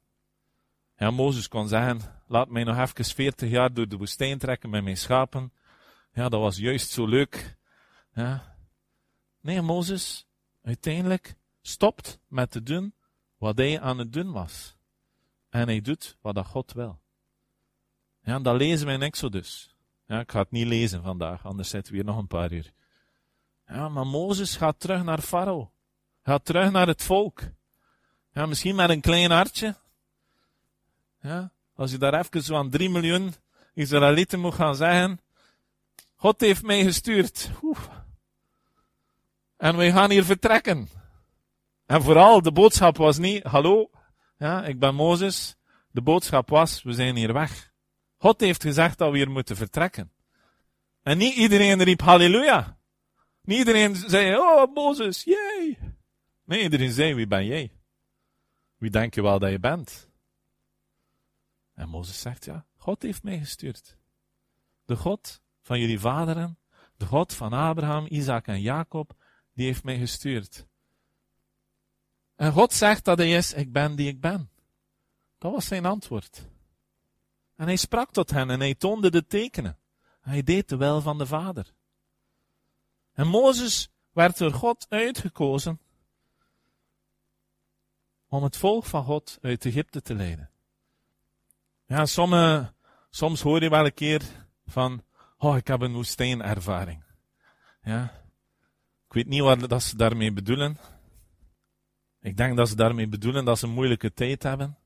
Ja, 0.97 1.11
Mozes 1.11 1.49
kon 1.49 1.68
zeggen, 1.68 2.00
laat 2.26 2.49
mij 2.49 2.64
nog 2.64 2.78
even 2.78 3.04
40 3.04 3.50
jaar 3.50 3.73
door 3.73 3.88
de 3.88 3.97
woestijn 3.97 4.38
trekken 4.38 4.71
met 4.71 4.85
mijn 4.85 4.97
schapen. 4.97 5.52
Ja, 6.12 6.28
dat 6.28 6.40
was 6.40 6.56
juist 6.56 6.90
zo 6.90 7.06
leuk. 7.06 7.56
Ja. 8.14 8.53
Nee, 9.44 9.62
Mozes 9.62 10.26
uiteindelijk 10.62 11.34
stopt 11.62 12.18
met 12.28 12.50
te 12.50 12.62
doen 12.62 12.94
wat 13.38 13.58
hij 13.58 13.80
aan 13.80 13.98
het 13.98 14.12
doen 14.12 14.32
was. 14.32 14.76
En 15.48 15.66
hij 15.66 15.80
doet 15.80 16.16
wat 16.20 16.46
God 16.46 16.72
wil. 16.72 17.00
Ja, 18.22 18.38
dat 18.38 18.56
lezen 18.56 18.86
we 18.86 18.92
in 18.92 19.02
Exodus. 19.02 19.74
Ja, 20.06 20.20
ik 20.20 20.30
ga 20.30 20.38
het 20.38 20.50
niet 20.50 20.66
lezen 20.66 21.02
vandaag, 21.02 21.46
anders 21.46 21.68
zitten 21.68 21.92
we 21.92 21.98
hier 21.98 22.06
nog 22.06 22.18
een 22.18 22.26
paar 22.26 22.52
uur. 22.52 22.72
Ja, 23.66 23.88
maar 23.88 24.06
Mozes 24.06 24.56
gaat 24.56 24.80
terug 24.80 25.02
naar 25.02 25.20
Farao. 25.20 25.70
Gaat 26.22 26.44
terug 26.44 26.70
naar 26.70 26.86
het 26.86 27.02
volk. 27.02 27.40
Ja, 28.32 28.46
misschien 28.46 28.74
met 28.74 28.90
een 28.90 29.00
klein 29.00 29.30
hartje. 29.30 29.76
Ja, 31.20 31.50
als 31.74 31.90
je 31.90 31.98
daar 31.98 32.18
even 32.18 32.42
zo 32.42 32.56
aan 32.56 32.70
drie 32.70 32.90
miljoen 32.90 33.34
Israëlieten 33.74 34.40
moet 34.40 34.54
gaan 34.54 34.76
zeggen, 34.76 35.20
God 36.14 36.40
heeft 36.40 36.62
mij 36.62 36.84
gestuurd. 36.84 37.50
Oeh. 37.62 38.02
En 39.56 39.76
wij 39.76 39.92
gaan 39.92 40.11
hier 40.11 40.25
vertrekken. 40.25 40.88
En 41.87 42.02
vooral, 42.02 42.42
de 42.42 42.52
boodschap 42.52 42.96
was 42.96 43.18
niet, 43.18 43.42
hallo, 43.42 43.90
ja, 44.37 44.64
ik 44.64 44.78
ben 44.78 44.94
Mozes. 44.94 45.56
De 45.90 46.02
boodschap 46.02 46.49
was, 46.49 46.82
we 46.82 46.92
zijn 46.92 47.16
hier 47.16 47.32
weg. 47.32 47.73
God 48.16 48.40
heeft 48.40 48.62
gezegd 48.62 48.99
dat 48.99 49.11
we 49.11 49.16
hier 49.16 49.30
moeten 49.30 49.56
vertrekken. 49.56 50.12
En 51.02 51.18
niet 51.18 51.34
iedereen 51.34 51.82
riep 51.82 52.00
halleluja. 52.00 52.78
Niet 53.42 53.58
iedereen 53.58 53.96
zei, 53.96 54.37
oh 54.37 54.75
Mozes, 54.75 55.25
jee. 55.25 55.78
Nee, 56.44 56.62
iedereen 56.62 56.92
zei, 56.92 57.14
wie 57.14 57.26
ben 57.26 57.46
jij? 57.46 57.73
Wie 58.76 58.90
denk 58.90 59.14
je 59.14 59.23
wel 59.23 59.38
dat 59.38 59.50
je 59.50 59.58
bent? 59.58 60.08
En 61.75 61.88
Mozes 61.88 62.20
zegt, 62.20 62.44
ja, 62.44 62.66
God 62.76 63.02
heeft 63.02 63.23
mij 63.23 63.38
gestuurd. 63.38 63.96
De 64.84 64.96
God 64.96 65.42
van 65.62 65.80
jullie 65.80 66.00
vaderen, 66.00 66.58
de 66.96 67.06
God 67.06 67.34
van 67.34 67.52
Abraham, 67.52 68.06
Isaac 68.08 68.46
en 68.46 68.61
Jacob, 68.61 69.14
die 69.54 69.66
heeft 69.66 69.84
mij 69.84 69.99
gestuurd. 69.99 70.66
En 72.37 72.52
God 72.52 72.73
zegt 72.73 73.04
dat 73.04 73.18
hij 73.18 73.32
is, 73.32 73.52
ik 73.52 73.73
ben 73.73 73.96
die 73.96 74.08
ik 74.08 74.20
ben. 74.20 74.50
Dat 75.38 75.52
was 75.52 75.66
zijn 75.66 75.87
antwoord. 75.87 76.49
En 77.56 77.66
hij 77.66 77.76
sprak 77.76 78.11
tot 78.11 78.30
hen 78.30 78.50
en 78.50 78.61
hij 78.61 78.75
toonde 78.75 79.11
de 79.11 79.26
tekenen. 79.26 79.78
Hij 80.20 80.42
deed 80.42 80.68
de 80.68 80.76
wil 80.76 81.00
van 81.00 81.18
de 81.18 81.26
Vader. 81.26 81.75
En 83.12 83.26
Mozes 83.26 83.88
werd 84.12 84.38
door 84.38 84.52
God 84.52 84.87
uitgekozen 84.88 85.80
om 88.28 88.42
het 88.42 88.56
volk 88.56 88.84
van 88.84 89.04
God 89.04 89.38
uit 89.40 89.64
Egypte 89.64 90.02
te 90.02 90.14
leiden. 90.14 90.50
Ja, 91.87 92.06
somme, 92.06 92.73
soms 93.11 93.40
hoor 93.40 93.62
je 93.62 93.68
wel 93.68 93.84
een 93.84 93.94
keer 93.94 94.23
van, 94.66 95.04
oh, 95.38 95.56
ik 95.56 95.66
heb 95.66 95.80
een 95.80 95.92
woestijnervaring. 95.92 97.04
Ja. 97.82 98.24
Weet 99.14 99.26
niet 99.26 99.40
wat 99.40 99.68
dat 99.68 99.83
ze 99.83 99.97
daarmee 99.97 100.33
bedoelen. 100.33 100.78
Ik 102.21 102.37
denk 102.37 102.56
dat 102.56 102.68
ze 102.68 102.76
daarmee 102.76 103.09
bedoelen 103.09 103.44
dat 103.44 103.59
ze 103.59 103.66
een 103.66 103.73
moeilijke 103.73 104.12
tijd 104.14 104.42
hebben. 104.42 104.76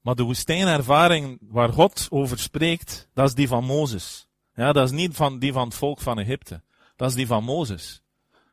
Maar 0.00 0.14
de 0.14 0.22
woestijnervaring 0.22 1.38
waar 1.40 1.72
God 1.72 2.06
over 2.10 2.38
spreekt, 2.38 3.08
dat 3.14 3.28
is 3.28 3.34
die 3.34 3.48
van 3.48 3.64
Mozes. 3.64 4.28
Ja, 4.54 4.72
dat 4.72 4.84
is 4.84 4.90
niet 4.90 5.16
van 5.16 5.38
die 5.38 5.52
van 5.52 5.64
het 5.64 5.74
volk 5.74 6.00
van 6.00 6.18
Egypte. 6.18 6.62
Dat 6.96 7.08
is 7.08 7.14
die 7.14 7.26
van 7.26 7.44
Mozes. 7.44 8.02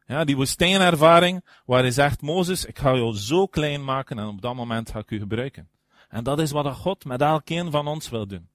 Ja, 0.05 0.23
die 0.23 0.35
woestijnervaring 0.35 1.45
waar 1.65 1.81
hij 1.81 1.91
zegt, 1.91 2.21
Mozes, 2.21 2.65
ik 2.65 2.79
ga 2.79 2.95
jou 2.95 3.17
zo 3.17 3.47
klein 3.47 3.83
maken 3.83 4.19
en 4.19 4.27
op 4.27 4.41
dat 4.41 4.55
moment 4.55 4.91
ga 4.91 4.99
ik 4.99 5.11
u 5.11 5.19
gebruiken. 5.19 5.69
En 6.09 6.23
dat 6.23 6.39
is 6.39 6.51
wat 6.51 6.75
God 6.75 7.05
met 7.05 7.21
elkeen 7.21 7.71
van 7.71 7.87
ons 7.87 8.09
wil 8.09 8.27
doen. 8.27 8.49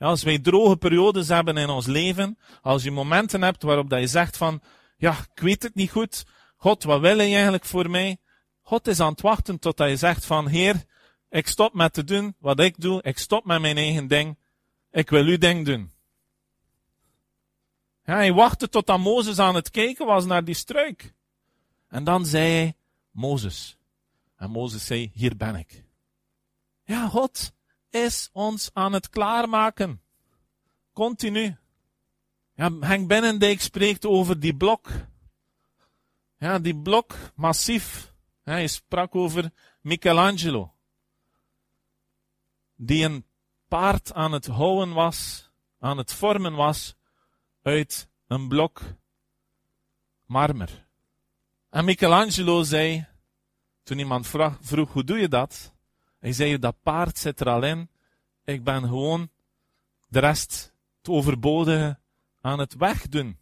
Als 0.00 0.22
wij 0.22 0.38
droge 0.38 0.76
periodes 0.76 1.28
hebben 1.28 1.56
in 1.56 1.68
ons 1.68 1.86
leven, 1.86 2.38
als 2.62 2.82
je 2.82 2.90
momenten 2.90 3.42
hebt 3.42 3.62
waarop 3.62 3.90
dat 3.90 4.00
je 4.00 4.06
zegt 4.06 4.36
van, 4.36 4.62
ja, 4.96 5.12
ik 5.34 5.42
weet 5.42 5.62
het 5.62 5.74
niet 5.74 5.90
goed, 5.90 6.24
God, 6.56 6.82
wat 6.82 7.00
wil 7.00 7.20
je 7.20 7.34
eigenlijk 7.34 7.64
voor 7.64 7.90
mij? 7.90 8.18
God 8.62 8.86
is 8.86 9.00
aan 9.00 9.10
het 9.10 9.20
wachten 9.20 9.58
tot 9.58 9.78
je 9.78 9.96
zegt 9.96 10.24
van, 10.24 10.48
Heer, 10.48 10.84
ik 11.28 11.46
stop 11.46 11.74
met 11.74 11.92
te 11.92 12.04
doen 12.04 12.34
wat 12.38 12.60
ik 12.60 12.74
doe, 12.80 13.02
ik 13.02 13.18
stop 13.18 13.44
met 13.44 13.60
mijn 13.60 13.76
eigen 13.76 14.06
ding, 14.06 14.38
ik 14.90 15.10
wil 15.10 15.24
uw 15.24 15.38
ding 15.38 15.66
doen. 15.66 15.92
Hij 18.02 18.32
wachtte 18.32 18.68
tot 18.68 18.90
aan 18.90 19.00
Mozes 19.00 19.38
aan 19.38 19.54
het 19.54 19.70
kijken 19.70 20.06
was 20.06 20.24
naar 20.24 20.44
die 20.44 20.54
struik. 20.54 21.14
En 21.88 22.04
dan 22.04 22.26
zei 22.26 22.52
hij, 22.52 22.74
Mozes. 23.10 23.76
En 24.36 24.50
Mozes 24.50 24.86
zei, 24.86 25.10
hier 25.14 25.36
ben 25.36 25.56
ik. 25.56 25.84
Ja, 26.84 27.08
God 27.08 27.52
is 27.90 28.30
ons 28.32 28.70
aan 28.72 28.92
het 28.92 29.08
klaarmaken. 29.08 30.02
Continu. 30.92 31.56
Ja, 32.54 32.70
Henk 32.80 33.08
Binnendijk 33.08 33.60
spreekt 33.60 34.06
over 34.06 34.40
die 34.40 34.56
blok. 34.56 34.88
Ja, 36.36 36.58
die 36.58 36.76
blok, 36.76 37.14
massief. 37.34 38.14
Hij 38.42 38.66
sprak 38.66 39.14
over 39.14 39.52
Michelangelo. 39.80 40.74
Die 42.76 43.04
een 43.04 43.26
paard 43.68 44.12
aan 44.12 44.32
het 44.32 44.46
houden 44.46 44.94
was, 44.94 45.50
aan 45.78 45.98
het 45.98 46.12
vormen 46.12 46.54
was, 46.54 46.94
uit 47.62 48.08
een 48.26 48.48
blok 48.48 48.82
marmer. 50.26 50.88
En 51.70 51.84
Michelangelo 51.84 52.62
zei, 52.62 53.06
toen 53.82 53.98
iemand 53.98 54.26
vroeg 54.60 54.92
hoe 54.92 55.04
doe 55.04 55.18
je 55.18 55.28
dat? 55.28 55.72
Hij 56.20 56.32
zei, 56.32 56.58
dat 56.58 56.76
paard 56.82 57.18
zit 57.18 57.40
er 57.40 57.48
al 57.48 57.62
in. 57.62 57.90
Ik 58.44 58.64
ben 58.64 58.82
gewoon 58.82 59.30
de 60.08 60.18
rest, 60.18 60.72
het 60.98 61.08
overbodige, 61.08 61.98
aan 62.40 62.58
het 62.58 62.74
wegdoen. 62.74 63.38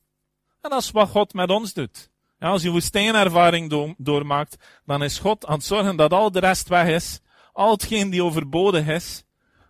En 0.60 0.70
dat 0.70 0.82
is 0.82 0.90
wat 0.90 1.08
God 1.08 1.32
met 1.32 1.50
ons 1.50 1.72
doet. 1.72 2.10
Als 2.38 2.62
je 2.62 2.70
woestijnervaring 2.70 3.70
do 3.70 3.94
doormaakt, 3.96 4.56
dan 4.84 5.02
is 5.02 5.18
God 5.18 5.46
aan 5.46 5.54
het 5.54 5.64
zorgen 5.64 5.96
dat 5.96 6.12
al 6.12 6.30
de 6.30 6.40
rest 6.40 6.68
weg 6.68 6.86
is. 6.86 7.20
Al 7.52 7.70
hetgeen 7.70 8.10
die 8.10 8.24
overbodig 8.24 8.86
is. 8.86 9.24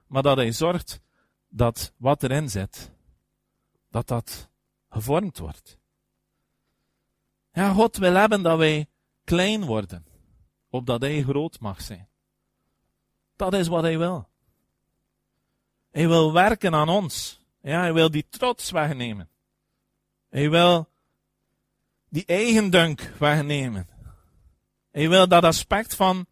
Maar 0.07 0.23
dat 0.23 0.37
hij 0.37 0.53
zorgt 0.53 1.01
dat 1.49 1.93
wat 1.97 2.23
erin 2.23 2.49
zit, 2.49 2.93
dat 3.91 4.09
dat 4.09 4.49
gevormd 4.89 5.39
wordt. 5.39 5.79
Ja, 7.53 7.73
God 7.73 7.97
wil 7.97 8.15
hebben 8.15 8.43
dat 8.43 8.59
wij 8.59 8.89
klein 9.25 9.65
worden, 9.65 10.07
opdat 10.69 11.01
Hij 11.01 11.23
groot 11.23 11.61
mag 11.61 11.81
zijn. 11.81 12.08
Dat 13.39 13.55
is 13.55 13.69
wat 13.69 13.83
Hij 13.83 13.99
wil. 13.99 14.29
Hij 15.91 16.09
wil 16.09 16.33
werken 16.33 16.75
aan 16.75 16.89
ons. 16.89 17.41
Ja, 17.63 17.81
hij 17.81 17.93
wil 17.93 18.11
die 18.11 18.27
trots 18.31 18.71
wegnemen. 18.71 19.29
Hij 20.29 20.51
wil 20.51 20.89
die 22.09 22.25
eigendunk 22.27 23.13
wegnemen. 23.19 23.89
Hij 24.91 25.09
wil 25.09 25.29
dat 25.29 25.45
aspect 25.45 25.95
van, 25.95 26.27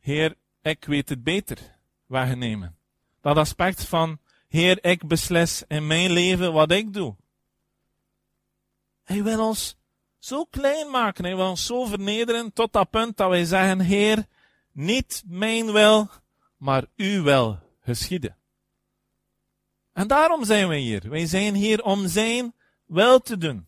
Heer, 0.00 0.34
ik 0.62 0.84
weet 0.84 1.08
het 1.08 1.22
beter, 1.22 1.58
wegnemen. 2.06 2.76
Dat 3.20 3.36
aspect 3.36 3.84
van, 3.84 4.18
Heer, 4.48 4.84
ik 4.84 5.06
beslis 5.06 5.62
in 5.68 5.86
mijn 5.86 6.10
leven 6.10 6.52
wat 6.52 6.70
ik 6.70 6.92
doe. 6.92 7.16
Hij 9.04 9.22
wil 9.22 9.46
ons 9.46 9.76
zo 10.18 10.44
klein 10.44 10.90
maken, 10.90 11.24
hij 11.24 11.36
wil 11.36 11.48
ons 11.48 11.66
zo 11.66 11.84
vernederen 11.84 12.52
tot 12.52 12.72
dat 12.72 12.90
punt 12.90 13.16
dat 13.16 13.28
wij 13.28 13.44
zeggen, 13.44 13.80
Heer, 13.80 14.26
niet 14.78 15.22
mijn 15.26 15.72
wil, 15.72 16.08
maar 16.56 16.84
uw 16.96 17.22
wil 17.22 17.58
geschieden. 17.80 18.36
En 19.92 20.08
daarom 20.08 20.44
zijn 20.44 20.68
we 20.68 20.76
hier. 20.76 21.10
Wij 21.10 21.26
zijn 21.26 21.54
hier 21.54 21.82
om 21.82 22.06
zijn 22.06 22.54
wil 22.86 23.20
te 23.20 23.38
doen. 23.38 23.66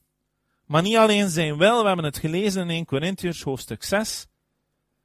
Maar 0.67 0.83
niet 0.83 0.97
alleen 0.97 1.29
zijn 1.29 1.57
wil, 1.57 1.81
we 1.81 1.87
hebben 1.87 2.05
het 2.05 2.19
gelezen 2.19 2.63
in 2.63 2.71
1 2.71 2.85
Corinthians 2.85 3.43
hoofdstuk 3.43 3.83
6. 3.83 4.27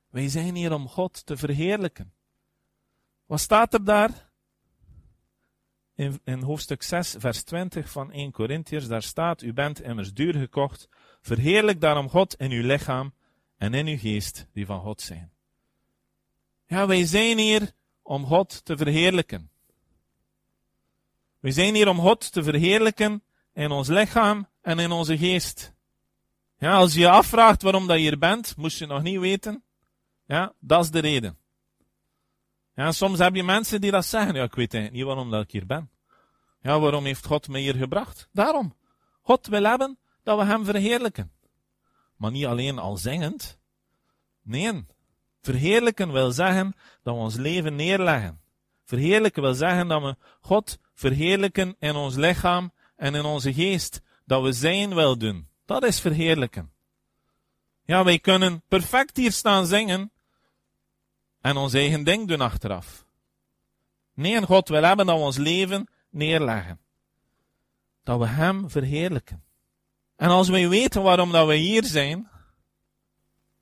Wij 0.09 0.29
zijn 0.29 0.55
hier 0.55 0.74
om 0.74 0.88
God 0.88 1.25
te 1.25 1.38
verheerlijken. 1.38 2.13
Wat 3.25 3.39
staat 3.39 3.74
er 3.74 3.83
daar? 3.83 4.29
In, 5.95 6.19
in 6.24 6.41
hoofdstuk 6.41 6.83
6, 6.83 7.15
vers 7.17 7.43
20 7.43 7.89
van 7.89 8.12
1 8.12 8.31
Corinthians, 8.31 8.88
daar 8.88 9.03
staat, 9.03 9.41
u 9.41 9.53
bent 9.53 9.81
immers 9.81 10.13
duur 10.13 10.33
gekocht, 10.33 10.89
verheerlijk 11.21 11.81
daarom 11.81 12.09
God 12.09 12.35
in 12.35 12.51
uw 12.51 12.65
lichaam 12.65 13.13
en 13.57 13.74
in 13.74 13.88
uw 13.88 13.97
geest, 13.97 14.47
die 14.53 14.65
van 14.65 14.81
God 14.81 15.01
zijn. 15.01 15.34
Ja, 16.67 16.88
wij 16.88 17.05
zijn 17.05 17.38
hier 17.38 17.72
om 18.01 18.25
God 18.25 18.65
te 18.65 18.77
verheerlijken. 18.77 19.50
We 21.39 21.51
zijn 21.51 21.75
hier 21.75 21.88
om 21.88 22.00
God 22.00 22.31
te 22.31 22.43
verheerlijken 22.43 23.24
in 23.53 23.72
ons 23.72 23.88
lichaam 23.88 24.48
en 24.62 24.79
in 24.79 24.91
onze 24.91 25.17
geest. 25.17 25.74
Ja, 26.57 26.75
als 26.75 26.93
je 26.93 27.00
je 27.00 27.10
afvraagt 27.10 27.62
waarom 27.62 27.88
dat 27.88 27.95
je 27.98 28.01
hier 28.01 28.17
bent, 28.17 28.57
moest 28.57 28.77
je 28.77 28.86
nog 28.86 29.01
niet 29.01 29.19
weten. 29.19 29.63
Ja, 30.25 30.53
dat 30.60 30.84
is 30.84 30.91
de 30.91 31.00
reden. 31.00 31.38
Ja, 32.75 32.91
soms 32.91 33.19
heb 33.19 33.36
je 33.36 33.43
mensen 33.43 33.81
die 33.81 33.91
dat 33.91 34.05
zeggen. 34.05 34.36
Ja, 34.36 34.43
ik 34.43 34.55
weet 34.55 34.91
niet 34.91 35.03
waarom 35.03 35.31
dat 35.31 35.43
ik 35.43 35.51
hier 35.51 35.65
ben. 35.65 35.89
Ja, 36.62 36.79
waarom 36.79 37.05
heeft 37.05 37.25
God 37.25 37.48
me 37.48 37.60
hier 37.60 37.75
gebracht? 37.75 38.29
Daarom. 38.31 38.75
God 39.22 39.48
wil 39.48 39.63
hebben 39.63 39.98
dat 40.24 40.38
we 40.38 40.45
hem 40.45 40.65
verheerlijken. 40.65 41.31
Maar 42.15 42.31
niet 42.31 42.45
alleen 42.45 42.79
al 42.79 42.98
zingend. 42.98 43.60
Nee. 44.41 44.86
Verheerlijken 45.45 46.11
wil 46.11 46.31
zeggen 46.31 46.75
dat 47.03 47.15
we 47.15 47.21
ons 47.21 47.35
leven 47.35 47.75
neerleggen. 47.75 48.41
Verheerlijken 48.83 49.41
wil 49.41 49.53
zeggen 49.53 49.87
dat 49.87 50.01
we 50.01 50.15
God 50.41 50.79
verheerlijken 50.93 51.75
in 51.79 51.95
ons 51.95 52.15
lichaam 52.15 52.71
en 52.95 53.15
in 53.15 53.23
onze 53.23 53.53
geest. 53.53 54.01
Dat 54.25 54.41
we 54.43 54.51
zijn 54.51 54.93
wil 54.95 55.17
doen. 55.17 55.47
Dat 55.65 55.83
is 55.83 55.99
verheerlijken. 55.99 56.71
Ja, 57.83 58.03
wij 58.03 58.19
kunnen 58.19 58.63
perfect 58.67 59.17
hier 59.17 59.31
staan 59.31 59.65
zingen 59.65 60.11
en 61.41 61.57
ons 61.57 61.73
eigen 61.73 62.03
ding 62.03 62.27
doen 62.27 62.41
achteraf. 62.41 63.05
Nee, 64.13 64.35
en 64.35 64.45
God 64.45 64.69
wil 64.69 64.83
hebben 64.83 65.05
dat 65.05 65.17
we 65.17 65.23
ons 65.23 65.37
leven 65.37 65.87
neerleggen. 66.09 66.79
Dat 68.03 68.20
we 68.20 68.27
Hem 68.27 68.70
verheerlijken. 68.70 69.43
En 70.15 70.29
als 70.29 70.50
wij 70.50 70.70
weten 70.70 71.03
waarom 71.03 71.31
dat 71.31 71.48
wij 71.48 71.57
hier 71.57 71.83
zijn, 71.83 72.29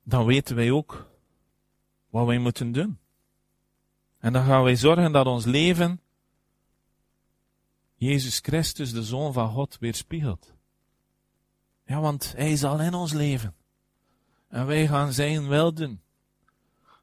dan 0.02 0.26
weten 0.26 0.56
wij 0.56 0.70
ook 0.70 1.12
wat 2.14 2.26
wij 2.26 2.38
moeten 2.38 2.72
doen. 2.72 2.98
En 4.18 4.32
dan 4.32 4.44
gaan 4.44 4.62
wij 4.62 4.76
zorgen 4.76 5.12
dat 5.12 5.26
ons 5.26 5.44
leven 5.44 6.00
Jezus 7.94 8.38
Christus, 8.38 8.92
de 8.92 9.02
Zoon 9.02 9.32
van 9.32 9.50
God, 9.50 9.78
weerspiegelt. 9.80 10.54
Ja, 11.84 12.00
want 12.00 12.32
Hij 12.36 12.56
zal 12.56 12.80
in 12.80 12.94
ons 12.94 13.12
leven. 13.12 13.54
En 14.48 14.66
wij 14.66 14.86
gaan 14.86 15.12
zijn 15.12 15.48
wel 15.48 15.72
doen. 15.72 16.00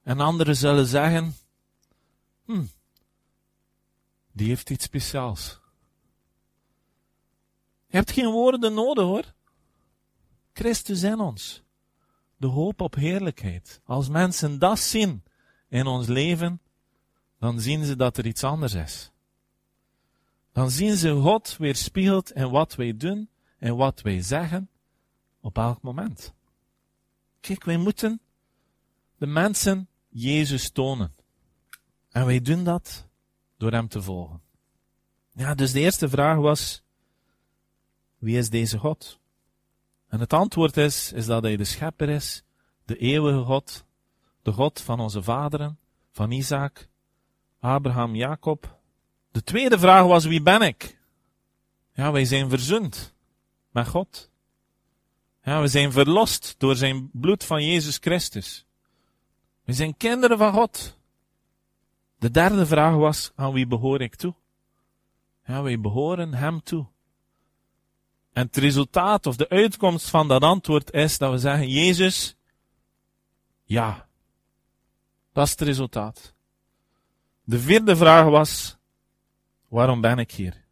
En 0.03 0.19
anderen 0.19 0.55
zullen 0.55 0.87
zeggen, 0.87 1.35
hm, 2.45 2.65
die 4.31 4.47
heeft 4.47 4.69
iets 4.69 4.85
speciaals. 4.85 5.59
Je 7.87 7.97
hebt 7.97 8.11
geen 8.11 8.31
woorden 8.31 8.73
nodig 8.73 9.03
hoor. 9.03 9.33
Christus 10.53 11.03
in 11.03 11.19
ons. 11.19 11.63
De 12.41 12.47
hoop 12.47 12.81
op 12.81 12.95
heerlijkheid. 12.95 13.81
Als 13.85 14.09
mensen 14.09 14.59
dat 14.59 14.79
zien 14.79 15.23
in 15.69 15.87
ons 15.87 16.07
leven, 16.07 16.61
dan 17.39 17.59
zien 17.59 17.85
ze 17.85 17.95
dat 17.95 18.17
er 18.17 18.25
iets 18.25 18.43
anders 18.43 18.73
is. 18.73 19.11
Dan 20.51 20.71
zien 20.71 20.97
ze 20.97 21.11
God 21.13 21.57
weerspiegeld 21.57 22.31
in 22.31 22.49
wat 22.49 22.75
wij 22.75 22.97
doen 22.97 23.29
en 23.57 23.75
wat 23.75 24.01
wij 24.01 24.21
zeggen 24.21 24.69
op 25.41 25.57
elk 25.57 25.81
moment. 25.81 26.33
Kijk, 27.39 27.63
wij 27.63 27.77
moeten 27.77 28.21
de 29.17 29.27
mensen 29.27 29.87
Jezus 30.09 30.69
tonen. 30.69 31.13
En 32.09 32.25
wij 32.25 32.41
doen 32.41 32.63
dat 32.63 33.07
door 33.57 33.71
Hem 33.71 33.87
te 33.87 34.01
volgen. 34.01 34.41
Ja, 35.31 35.55
dus 35.55 35.71
de 35.71 35.79
eerste 35.79 36.09
vraag 36.09 36.37
was, 36.37 36.83
wie 38.17 38.37
is 38.37 38.49
deze 38.49 38.77
God? 38.77 39.20
En 40.11 40.19
het 40.19 40.33
antwoord 40.33 40.77
is, 40.77 41.11
is 41.13 41.25
dat 41.25 41.43
Hij 41.43 41.57
de 41.57 41.63
schepper 41.63 42.09
is, 42.09 42.43
de 42.85 42.97
eeuwige 42.97 43.43
God, 43.43 43.85
de 44.41 44.51
God 44.51 44.81
van 44.81 44.99
onze 44.99 45.23
vaderen, 45.23 45.79
van 46.11 46.31
Isaac, 46.31 46.87
Abraham, 47.59 48.15
Jacob. 48.15 48.79
De 49.31 49.43
tweede 49.43 49.79
vraag 49.79 50.05
was, 50.05 50.25
wie 50.25 50.41
ben 50.41 50.61
ik? 50.61 50.97
Ja, 51.93 52.11
wij 52.11 52.25
zijn 52.25 52.49
verzoend 52.49 53.13
met 53.69 53.87
God. 53.87 54.29
Ja, 55.43 55.61
we 55.61 55.67
zijn 55.67 55.91
verlost 55.91 56.55
door 56.57 56.75
zijn 56.75 57.09
bloed 57.13 57.43
van 57.43 57.65
Jezus 57.65 57.97
Christus. 57.97 58.65
We 59.63 59.73
zijn 59.73 59.97
kinderen 59.97 60.37
van 60.37 60.53
God. 60.53 60.97
De 62.17 62.31
derde 62.31 62.65
vraag 62.65 62.95
was, 62.95 63.31
aan 63.35 63.53
wie 63.53 63.67
behoor 63.67 64.01
ik 64.01 64.15
toe? 64.15 64.33
Ja, 65.45 65.61
wij 65.61 65.79
behoren 65.79 66.33
hem 66.33 66.63
toe. 66.63 66.85
En 68.33 68.45
het 68.45 68.57
resultaat 68.57 69.25
of 69.25 69.35
de 69.35 69.49
uitkomst 69.49 70.09
van 70.09 70.27
dat 70.27 70.41
antwoord 70.41 70.91
is 70.91 71.17
dat 71.17 71.31
we 71.31 71.37
zeggen, 71.37 71.69
Jezus, 71.69 72.35
ja. 73.63 74.07
Dat 75.33 75.45
is 75.45 75.51
het 75.51 75.61
resultaat. 75.61 76.33
De 77.43 77.59
vierde 77.59 77.95
vraag 77.95 78.25
was, 78.25 78.77
waarom 79.67 80.01
ben 80.01 80.17
ik 80.17 80.31
hier? 80.31 80.63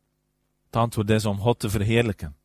Het 0.65 0.75
antwoord 0.75 1.09
is 1.09 1.25
om 1.25 1.39
God 1.39 1.59
te 1.59 1.69
verheerlijken. 1.69 2.35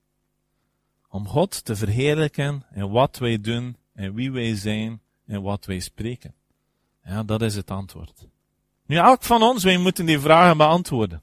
Om 1.09 1.29
God 1.29 1.65
te 1.65 1.77
verheerlijken 1.77 2.67
in 2.73 2.91
wat 2.91 3.19
wij 3.19 3.41
doen, 3.41 3.77
en 3.95 4.15
wie 4.15 4.33
wij 4.33 4.57
zijn, 4.57 5.01
en 5.27 5.43
wat 5.43 5.65
wij 5.65 5.79
spreken. 5.79 6.35
Ja, 7.05 7.23
dat 7.23 7.43
is 7.43 7.55
het 7.55 7.71
antwoord. 7.71 8.27
Nu, 8.87 8.97
elk 8.97 9.23
van 9.23 9.43
ons, 9.43 9.65
wij 9.65 9.79
moeten 9.79 10.07
die 10.07 10.21
vragen 10.21 10.57
beantwoorden. 10.57 11.23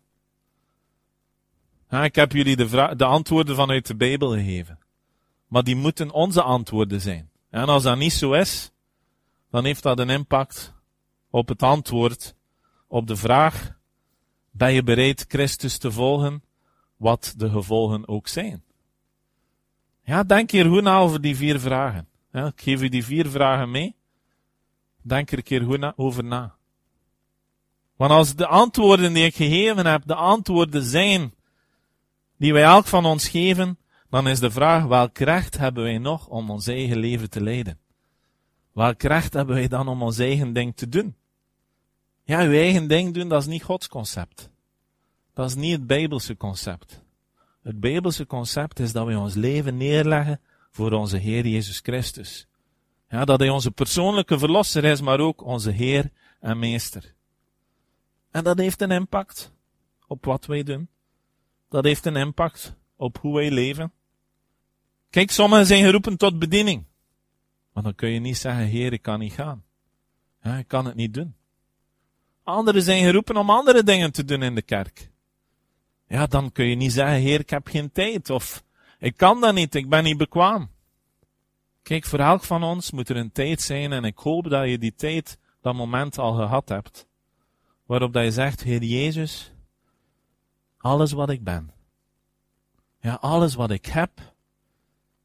Ik 1.92 2.16
heb 2.16 2.32
jullie 2.32 2.56
de, 2.56 2.94
de 2.96 3.06
antwoorden 3.06 3.56
vanuit 3.56 3.88
de 3.88 3.96
Bijbel 3.96 4.30
gegeven. 4.30 4.80
Maar 5.48 5.64
die 5.64 5.76
moeten 5.76 6.12
onze 6.12 6.42
antwoorden 6.42 7.02
zijn. 7.02 7.30
En 7.50 7.66
als 7.66 7.84
dat 7.84 7.98
niet 7.98 8.14
zo 8.14 8.34
is, 8.34 8.72
dan 9.50 9.66
heeft 9.66 9.84
dat 9.84 10.00
een 10.00 10.10
impact 10.10 10.74
op 11.30 11.48
het 11.48 11.64
antwoord 11.64 12.36
op 12.88 13.08
de 13.08 13.16
vraag, 13.16 13.78
ben 14.52 14.74
je 14.74 14.84
bereid 14.84 15.26
Christus 15.28 15.78
te 15.78 15.92
volgen, 15.92 16.44
wat 16.98 17.34
de 17.38 17.50
gevolgen 17.50 18.08
ook 18.08 18.28
zijn? 18.28 18.64
Ja, 20.04 20.24
denk 20.24 20.52
hier 20.52 20.66
goed 20.66 20.84
na 20.84 20.98
over 20.98 21.22
die 21.22 21.36
vier 21.36 21.60
vragen. 21.60 22.08
Ik 22.32 22.62
geef 22.62 22.82
u 22.82 22.90
die 22.90 23.06
vier 23.06 23.30
vragen 23.30 23.72
mee. 23.72 23.96
Denk 25.02 25.32
er 25.32 25.38
een 25.38 25.44
keer 25.44 25.62
goed 25.62 25.98
over 25.98 26.24
na. 26.24 26.56
Want 27.96 28.12
als 28.12 28.36
de 28.36 28.48
antwoorden 28.48 29.14
die 29.14 29.26
ik 29.26 29.36
gegeven 29.36 29.86
heb, 29.86 30.02
de 30.06 30.16
antwoorden 30.16 30.84
zijn 30.84 31.34
die 32.42 32.54
wij 32.54 32.64
elk 32.64 32.86
van 32.86 33.06
ons 33.06 33.30
geven, 33.30 33.78
dan 34.10 34.28
is 34.28 34.40
de 34.40 34.52
vraag, 34.52 34.86
welk 34.86 35.18
recht 35.18 35.58
hebben 35.58 35.84
wij 35.84 35.98
nog 35.98 36.28
om 36.28 36.50
ons 36.50 36.68
eigen 36.68 36.98
leven 36.98 37.30
te 37.30 37.42
leiden? 37.42 37.80
Welk 38.72 39.02
recht 39.02 39.34
hebben 39.34 39.56
wij 39.56 39.68
dan 39.68 39.88
om 39.88 40.02
ons 40.02 40.18
eigen 40.18 40.54
ding 40.54 40.76
te 40.76 40.90
doen? 40.90 41.16
Ja, 42.24 42.42
uw 42.44 42.52
eigen 42.52 42.88
ding 42.88 43.14
doen, 43.14 43.30
dat 43.30 43.42
is 43.42 43.48
niet 43.48 43.64
Gods 43.64 43.88
concept. 43.88 44.50
Dat 45.34 45.50
is 45.50 45.56
niet 45.56 45.72
het 45.72 45.88
Bijbelse 45.88 46.38
concept. 46.38 47.04
Het 47.64 47.80
Bijbelse 47.80 48.26
concept 48.26 48.80
is 48.80 48.92
dat 48.92 49.06
wij 49.06 49.16
ons 49.16 49.34
leven 49.34 49.78
neerleggen 49.78 50.42
voor 50.72 50.92
onze 50.92 51.18
Heer 51.18 51.48
Jezus 51.48 51.80
Christus. 51.80 52.48
Ja, 53.10 53.26
dat 53.26 53.40
Hij 53.40 53.50
onze 53.50 53.72
persoonlijke 53.72 54.40
verlosser 54.40 54.84
is, 54.84 55.02
maar 55.02 55.20
ook 55.20 55.44
onze 55.44 55.72
Heer 55.72 56.12
en 56.40 56.60
Meester. 56.60 57.14
En 58.32 58.44
dat 58.44 58.58
heeft 58.58 58.82
een 58.82 58.92
impact 58.92 59.52
op 60.08 60.26
wat 60.26 60.46
wij 60.46 60.64
doen. 60.64 60.90
Dat 61.72 61.84
heeft 61.84 62.06
een 62.06 62.16
impact 62.16 62.76
op 62.96 63.18
hoe 63.18 63.36
wij 63.36 63.52
leven? 63.52 63.92
Kijk, 65.10 65.32
sommigen 65.32 65.66
zijn 65.66 65.84
geroepen 65.84 66.18
tot 66.18 66.40
bediening. 66.40 66.86
Maar 67.74 67.84
dan 67.84 67.96
kun 67.96 68.10
je 68.10 68.20
niet 68.20 68.38
zeggen, 68.38 68.66
Heer, 68.66 68.94
ik 68.94 69.02
kan 69.02 69.20
niet 69.20 69.34
gaan. 69.34 69.64
Ja, 70.42 70.58
ik 70.58 70.68
kan 70.68 70.86
het 70.86 70.96
niet 70.96 71.14
doen. 71.14 71.36
Anderen 72.44 72.82
zijn 72.82 73.04
geroepen 73.04 73.38
om 73.38 73.50
andere 73.50 73.84
dingen 73.84 74.12
te 74.12 74.26
doen 74.26 74.44
in 74.44 74.56
de 74.56 74.62
kerk. 74.62 75.10
Ja, 76.08 76.26
dan 76.26 76.52
kun 76.52 76.66
je 76.66 76.76
niet 76.76 76.94
zeggen, 76.94 77.20
Heer, 77.20 77.40
ik 77.40 77.50
heb 77.50 77.68
geen 77.68 77.92
tijd. 77.92 78.30
Of 78.30 78.64
ik 79.00 79.18
kan 79.18 79.42
dat 79.42 79.54
niet, 79.54 79.76
ik 79.76 79.90
ben 79.90 80.04
niet 80.04 80.18
bekwaam. 80.18 80.70
Kijk, 81.82 82.06
voor 82.06 82.20
elk 82.20 82.44
van 82.44 82.64
ons 82.64 82.92
moet 82.92 83.10
er 83.10 83.16
een 83.16 83.32
tijd 83.32 83.62
zijn 83.62 83.92
en 83.92 84.04
ik 84.04 84.18
hoop 84.18 84.50
dat 84.50 84.70
je 84.70 84.78
die 84.78 84.96
tijd, 84.96 85.38
dat 85.62 85.76
moment 85.76 86.18
al 86.18 86.34
gehad 86.34 86.70
hebt. 86.70 87.08
Waarop 87.86 88.14
dat 88.14 88.24
je 88.24 88.32
zegt, 88.32 88.64
Heer 88.64 88.84
Jezus, 88.84 89.51
alles 90.82 91.12
wat 91.12 91.30
ik 91.30 91.44
ben, 91.44 91.74
ja, 93.00 93.14
alles 93.14 93.54
wat 93.54 93.72
ik 93.72 93.86
heb, 93.86 94.34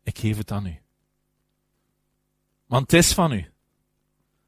ik 0.02 0.18
geef 0.18 0.36
het 0.36 0.50
aan 0.50 0.66
u. 0.66 0.80
Want 2.66 2.90
het 2.90 3.00
is 3.00 3.14
van 3.14 3.32
u. 3.32 3.52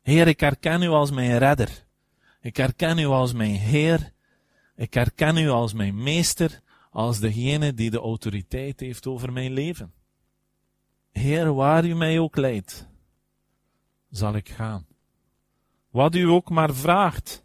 Heer, 0.03 0.27
ik 0.27 0.41
herken 0.41 0.83
u 0.83 0.89
als 0.89 1.11
mijn 1.11 1.39
redder. 1.39 1.87
Ik 2.41 2.57
herken 2.57 2.99
u 2.99 3.07
als 3.07 3.33
mijn 3.33 3.55
Heer. 3.55 4.13
Ik 4.77 4.95
herken 4.95 5.37
u 5.37 5.49
als 5.49 5.73
mijn 5.73 6.03
meester, 6.03 6.61
als 6.91 7.19
degene 7.19 7.75
die 7.75 7.91
de 7.91 7.99
autoriteit 7.99 8.81
heeft 8.81 9.07
over 9.07 9.33
mijn 9.33 9.53
leven. 9.53 9.93
Heer, 11.11 11.55
waar 11.55 11.85
u 11.85 11.95
mij 11.95 12.19
ook 12.19 12.37
leidt, 12.37 12.89
zal 14.11 14.35
ik 14.35 14.49
gaan. 14.49 14.87
Wat 15.91 16.15
u 16.15 16.23
ook 16.23 16.51
maar 16.51 16.75
vraagt, 16.75 17.45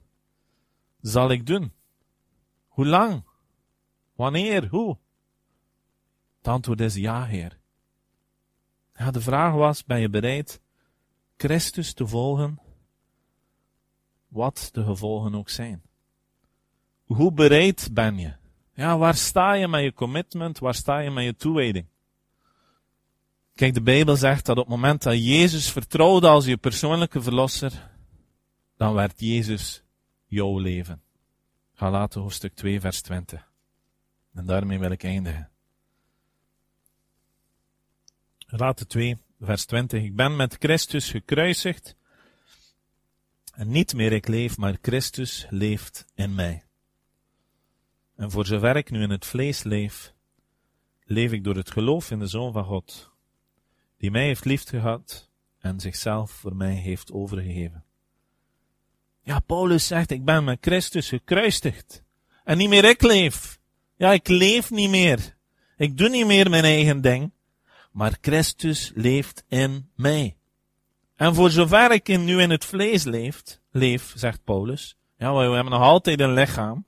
zal 1.01 1.31
ik 1.31 1.45
doen. 1.45 1.73
Hoe 2.67 2.85
lang? 2.85 3.23
Wanneer? 4.15 4.67
Hoe? 4.67 4.97
Het 6.37 6.47
antwoord 6.47 6.81
is 6.81 6.95
ja, 6.95 7.25
Heer. 7.25 7.59
Ja, 8.95 9.11
de 9.11 9.21
vraag 9.21 9.53
was, 9.53 9.83
ben 9.83 9.99
je 9.99 10.09
bereid 10.09 10.61
Christus 11.37 11.93
te 11.93 12.07
volgen, 12.07 12.59
wat 14.27 14.69
de 14.71 14.83
gevolgen 14.83 15.35
ook 15.35 15.49
zijn? 15.49 15.81
Hoe 17.05 17.31
bereid 17.31 17.89
ben 17.93 18.17
je? 18.17 18.33
Ja, 18.73 18.97
waar 18.97 19.15
sta 19.15 19.53
je 19.53 19.67
met 19.67 19.83
je 19.83 19.93
commitment? 19.93 20.59
Waar 20.59 20.73
sta 20.73 20.99
je 20.99 21.11
met 21.11 21.23
je 21.23 21.35
toewijding? 21.35 21.85
Kijk, 23.55 23.73
de 23.73 23.81
Bijbel 23.81 24.15
zegt 24.15 24.45
dat 24.45 24.57
op 24.57 24.63
het 24.63 24.75
moment 24.75 25.03
dat 25.03 25.25
Jezus 25.25 25.71
vertrouwde 25.71 26.27
als 26.27 26.45
je 26.45 26.57
persoonlijke 26.57 27.21
verlosser, 27.21 27.91
dan 28.77 28.93
werd 28.93 29.19
Jezus 29.19 29.83
jouw 30.25 30.57
leven. 30.57 31.01
Galaten 31.73 32.21
hoofdstuk 32.21 32.53
2 32.53 32.79
vers 32.79 33.01
20. 33.01 33.52
En 34.33 34.45
daarmee 34.45 34.79
wil 34.79 34.91
ik 34.91 35.03
eindigen. 35.03 35.49
Galaten 38.37 38.87
2 38.87 39.17
vers 39.41 39.65
20. 39.65 40.03
Ik 40.03 40.15
ben 40.15 40.35
met 40.35 40.55
Christus 40.59 41.09
gekruisigd. 41.09 41.95
En 43.53 43.69
niet 43.69 43.93
meer 43.93 44.11
ik 44.11 44.27
leef, 44.27 44.57
maar 44.57 44.77
Christus 44.81 45.47
leeft 45.49 46.05
in 46.15 46.35
mij. 46.35 46.63
En 48.15 48.31
voor 48.31 48.45
zover 48.45 48.75
ik 48.75 48.91
nu 48.91 49.01
in 49.01 49.09
het 49.09 49.25
vlees 49.25 49.63
leef, 49.63 50.13
leef 51.03 51.31
ik 51.31 51.43
door 51.43 51.55
het 51.55 51.71
geloof 51.71 52.11
in 52.11 52.19
de 52.19 52.27
Zoon 52.27 52.53
van 52.53 52.63
God, 52.63 53.11
die 53.97 54.11
mij 54.11 54.25
heeft 54.25 54.45
liefgehad 54.45 55.29
en 55.59 55.79
zichzelf 55.79 56.31
voor 56.31 56.55
mij 56.55 56.73
heeft 56.73 57.11
overgegeven. 57.11 57.83
Ja, 59.21 59.39
Paulus 59.39 59.87
zegt, 59.87 60.11
ik 60.11 60.25
ben 60.25 60.43
met 60.43 60.57
Christus 60.61 61.09
gekruistigd. 61.09 62.03
En 62.43 62.57
niet 62.57 62.69
meer 62.69 62.83
ik 62.83 63.01
leef. 63.01 63.59
Ja, 63.95 64.11
ik 64.11 64.27
leef 64.27 64.71
niet 64.71 64.89
meer. 64.89 65.37
Ik 65.77 65.97
doe 65.97 66.09
niet 66.09 66.25
meer 66.25 66.49
mijn 66.49 66.63
eigen 66.63 67.01
ding 67.01 67.31
maar 67.93 68.17
Christus 68.21 68.91
leeft 68.95 69.43
in 69.47 69.89
mij. 69.95 70.37
En 71.15 71.35
voor 71.35 71.49
zover 71.49 71.91
ik 71.91 72.09
in, 72.09 72.23
nu 72.25 72.41
in 72.41 72.49
het 72.49 72.65
vlees 72.65 73.03
leeft, 73.03 73.61
leef, 73.71 74.13
zegt 74.15 74.43
Paulus, 74.43 74.97
ja, 75.17 75.33
we 75.33 75.39
hebben 75.39 75.71
nog 75.71 75.81
altijd 75.81 76.19
een 76.19 76.33
lichaam, 76.33 76.85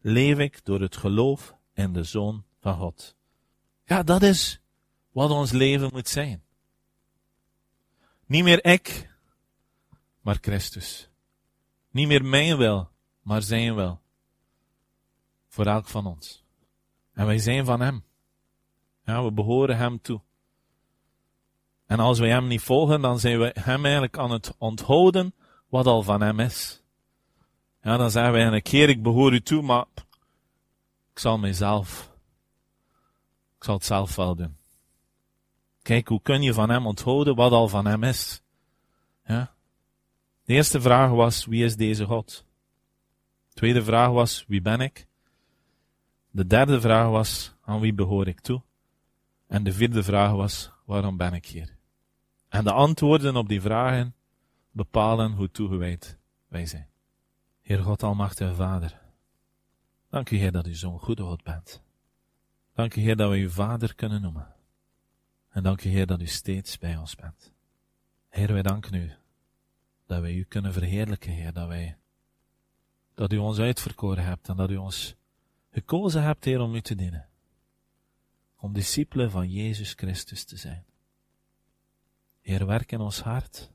leef 0.00 0.38
ik 0.38 0.64
door 0.64 0.80
het 0.80 0.96
geloof 0.96 1.54
in 1.74 1.92
de 1.92 2.04
Zoon 2.04 2.44
van 2.60 2.74
God. 2.74 3.16
Ja, 3.84 4.02
dat 4.02 4.22
is 4.22 4.60
wat 5.10 5.30
ons 5.30 5.50
leven 5.50 5.88
moet 5.92 6.08
zijn. 6.08 6.42
Niet 8.26 8.44
meer 8.44 8.64
ik, 8.64 9.10
maar 10.20 10.38
Christus. 10.40 11.10
Niet 11.90 12.06
meer 12.06 12.24
mijn 12.24 12.56
wil, 12.56 12.90
maar 13.22 13.42
zijn 13.42 13.74
wil. 13.74 14.00
Voor 15.52 15.66
elk 15.66 15.88
van 15.88 16.06
ons. 16.06 16.44
En 17.12 17.26
wij 17.26 17.38
zijn 17.38 17.64
van 17.64 17.80
Hem. 17.80 18.04
Ja, 19.04 19.24
we 19.24 19.32
behoren 19.32 19.76
hem 19.76 20.00
toe. 20.00 20.20
En 21.86 22.00
als 22.00 22.18
wij 22.18 22.28
hem 22.28 22.46
niet 22.46 22.60
volgen, 22.60 23.00
dan 23.00 23.18
zijn 23.18 23.38
we 23.38 23.54
hem 23.60 23.82
eigenlijk 23.84 24.18
aan 24.18 24.30
het 24.30 24.54
onthouden 24.58 25.34
wat 25.68 25.86
al 25.86 26.02
van 26.02 26.20
hem 26.20 26.40
is. 26.40 26.82
Ja, 27.82 27.96
dan 27.96 28.10
zeggen 28.10 28.32
wij 28.32 28.40
eigenlijk, 28.40 28.68
Heer, 28.68 28.88
ik 28.88 29.02
behoor 29.02 29.32
u 29.32 29.40
toe, 29.40 29.62
maar 29.62 29.84
ik 31.12 31.18
zal 31.18 31.38
mijzelf, 31.38 32.12
ik 33.56 33.64
zal 33.64 33.74
het 33.74 33.84
zelf 33.84 34.16
wel 34.16 34.34
doen. 34.34 34.56
Kijk, 35.82 36.08
hoe 36.08 36.22
kun 36.22 36.42
je 36.42 36.54
van 36.54 36.70
hem 36.70 36.86
onthouden 36.86 37.34
wat 37.34 37.52
al 37.52 37.68
van 37.68 37.86
hem 37.86 38.02
is? 38.02 38.42
Ja? 39.24 39.54
De 40.44 40.52
eerste 40.52 40.80
vraag 40.80 41.10
was, 41.10 41.44
wie 41.44 41.64
is 41.64 41.76
deze 41.76 42.04
God? 42.04 42.44
De 43.48 43.54
tweede 43.54 43.84
vraag 43.84 44.10
was, 44.10 44.44
wie 44.48 44.62
ben 44.62 44.80
ik? 44.80 45.06
De 46.34 46.46
derde 46.46 46.80
vraag 46.80 47.08
was, 47.08 47.54
aan 47.64 47.80
wie 47.80 47.94
behoor 47.94 48.26
ik 48.26 48.40
toe? 48.40 48.62
En 49.46 49.64
de 49.64 49.72
vierde 49.72 50.02
vraag 50.02 50.32
was, 50.32 50.70
waarom 50.84 51.16
ben 51.16 51.32
ik 51.32 51.46
hier? 51.46 51.76
En 52.48 52.64
de 52.64 52.72
antwoorden 52.72 53.36
op 53.36 53.48
die 53.48 53.60
vragen 53.60 54.14
bepalen 54.70 55.32
hoe 55.32 55.50
toegewijd 55.50 56.18
wij 56.48 56.66
zijn. 56.66 56.88
Heer 57.60 57.82
God 57.82 58.02
Almachtige 58.02 58.54
Vader, 58.54 59.00
dank 60.08 60.30
u 60.30 60.36
Heer 60.36 60.52
dat 60.52 60.66
u 60.66 60.74
zo'n 60.74 60.98
goede 60.98 61.22
God 61.22 61.42
bent. 61.42 61.82
Dank 62.74 62.96
u 62.96 63.00
Heer 63.00 63.16
dat 63.16 63.30
we 63.30 63.38
u 63.38 63.50
Vader 63.50 63.94
kunnen 63.94 64.22
noemen. 64.22 64.54
En 65.48 65.62
dank 65.62 65.84
u 65.84 65.88
Heer 65.88 66.06
dat 66.06 66.20
u 66.20 66.26
steeds 66.26 66.78
bij 66.78 66.96
ons 66.96 67.14
bent. 67.14 67.52
Heer, 68.28 68.52
wij 68.52 68.62
danken 68.62 68.94
u 68.94 69.12
dat 70.06 70.20
wij 70.20 70.34
u 70.34 70.44
kunnen 70.44 70.72
verheerlijken, 70.72 71.32
Heer, 71.32 71.52
dat 71.52 71.68
wij, 71.68 71.96
dat 73.14 73.32
u 73.32 73.36
ons 73.36 73.58
uitverkoren 73.58 74.24
hebt 74.24 74.48
en 74.48 74.56
dat 74.56 74.70
u 74.70 74.76
ons 74.76 75.16
gekozen 75.72 76.22
hebt, 76.22 76.44
Heer, 76.44 76.60
om 76.60 76.74
u 76.74 76.80
te 76.80 76.94
dienen 76.94 77.30
om 78.62 78.72
discipelen 78.72 79.30
van 79.30 79.50
Jezus 79.50 79.92
Christus 79.92 80.44
te 80.44 80.56
zijn. 80.56 80.84
Heer, 82.40 82.66
werk 82.66 82.92
in 82.92 83.00
ons 83.00 83.20
hart, 83.20 83.72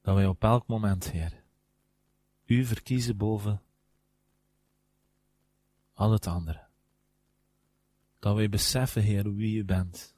dat 0.00 0.14
wij 0.14 0.26
op 0.26 0.42
elk 0.42 0.66
moment, 0.66 1.10
Heer, 1.10 1.42
U 2.44 2.64
verkiezen 2.64 3.16
boven 3.16 3.62
al 5.92 6.12
het 6.12 6.26
andere. 6.26 6.66
Dat 8.18 8.36
wij 8.36 8.48
beseffen, 8.48 9.02
Heer, 9.02 9.34
wie 9.34 9.58
U 9.58 9.64
bent. 9.64 10.16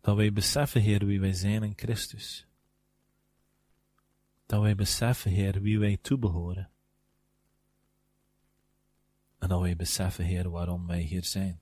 Dat 0.00 0.16
wij 0.16 0.32
beseffen, 0.32 0.80
Heer, 0.80 1.06
wie 1.06 1.20
wij 1.20 1.32
zijn 1.32 1.62
in 1.62 1.72
Christus. 1.76 2.46
Dat 4.46 4.60
wij 4.60 4.74
beseffen, 4.74 5.30
Heer, 5.30 5.60
wie 5.60 5.78
wij 5.78 5.96
toebehoren. 5.96 6.71
En 9.42 9.48
dat 9.48 9.60
wij 9.60 9.76
beseffen, 9.76 10.24
Heer, 10.24 10.50
waarom 10.50 10.86
wij 10.86 11.00
hier 11.00 11.24
zijn. 11.24 11.60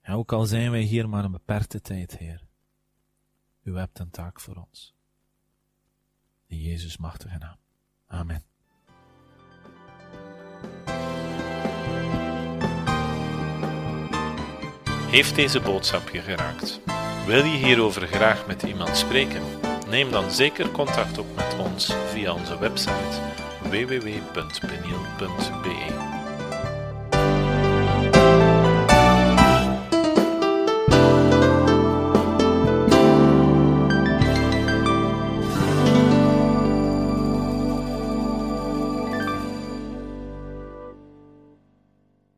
En 0.00 0.14
ook 0.14 0.32
al 0.32 0.44
zijn 0.44 0.70
wij 0.70 0.80
hier 0.80 1.08
maar 1.08 1.24
een 1.24 1.30
beperkte 1.30 1.80
tijd, 1.80 2.18
Heer. 2.18 2.42
U 3.62 3.76
hebt 3.76 3.98
een 3.98 4.10
taak 4.10 4.40
voor 4.40 4.56
ons. 4.56 4.94
In 6.46 6.58
Jezus 6.58 6.96
machtige 6.96 7.38
naam. 7.38 7.56
Amen. 8.06 8.42
Heeft 15.10 15.34
deze 15.34 15.60
boodschap 15.60 16.08
je 16.08 16.20
geraakt? 16.20 16.80
Wil 17.26 17.44
je 17.44 17.56
hierover 17.56 18.06
graag 18.06 18.46
met 18.46 18.62
iemand 18.62 18.96
spreken? 18.96 19.42
Neem 19.88 20.10
dan 20.10 20.30
zeker 20.30 20.70
contact 20.70 21.18
op 21.18 21.34
met 21.36 21.58
ons 21.58 21.92
via 21.92 22.34
onze 22.34 22.58
website 22.58 23.32
www.peniel.be. 23.70 26.21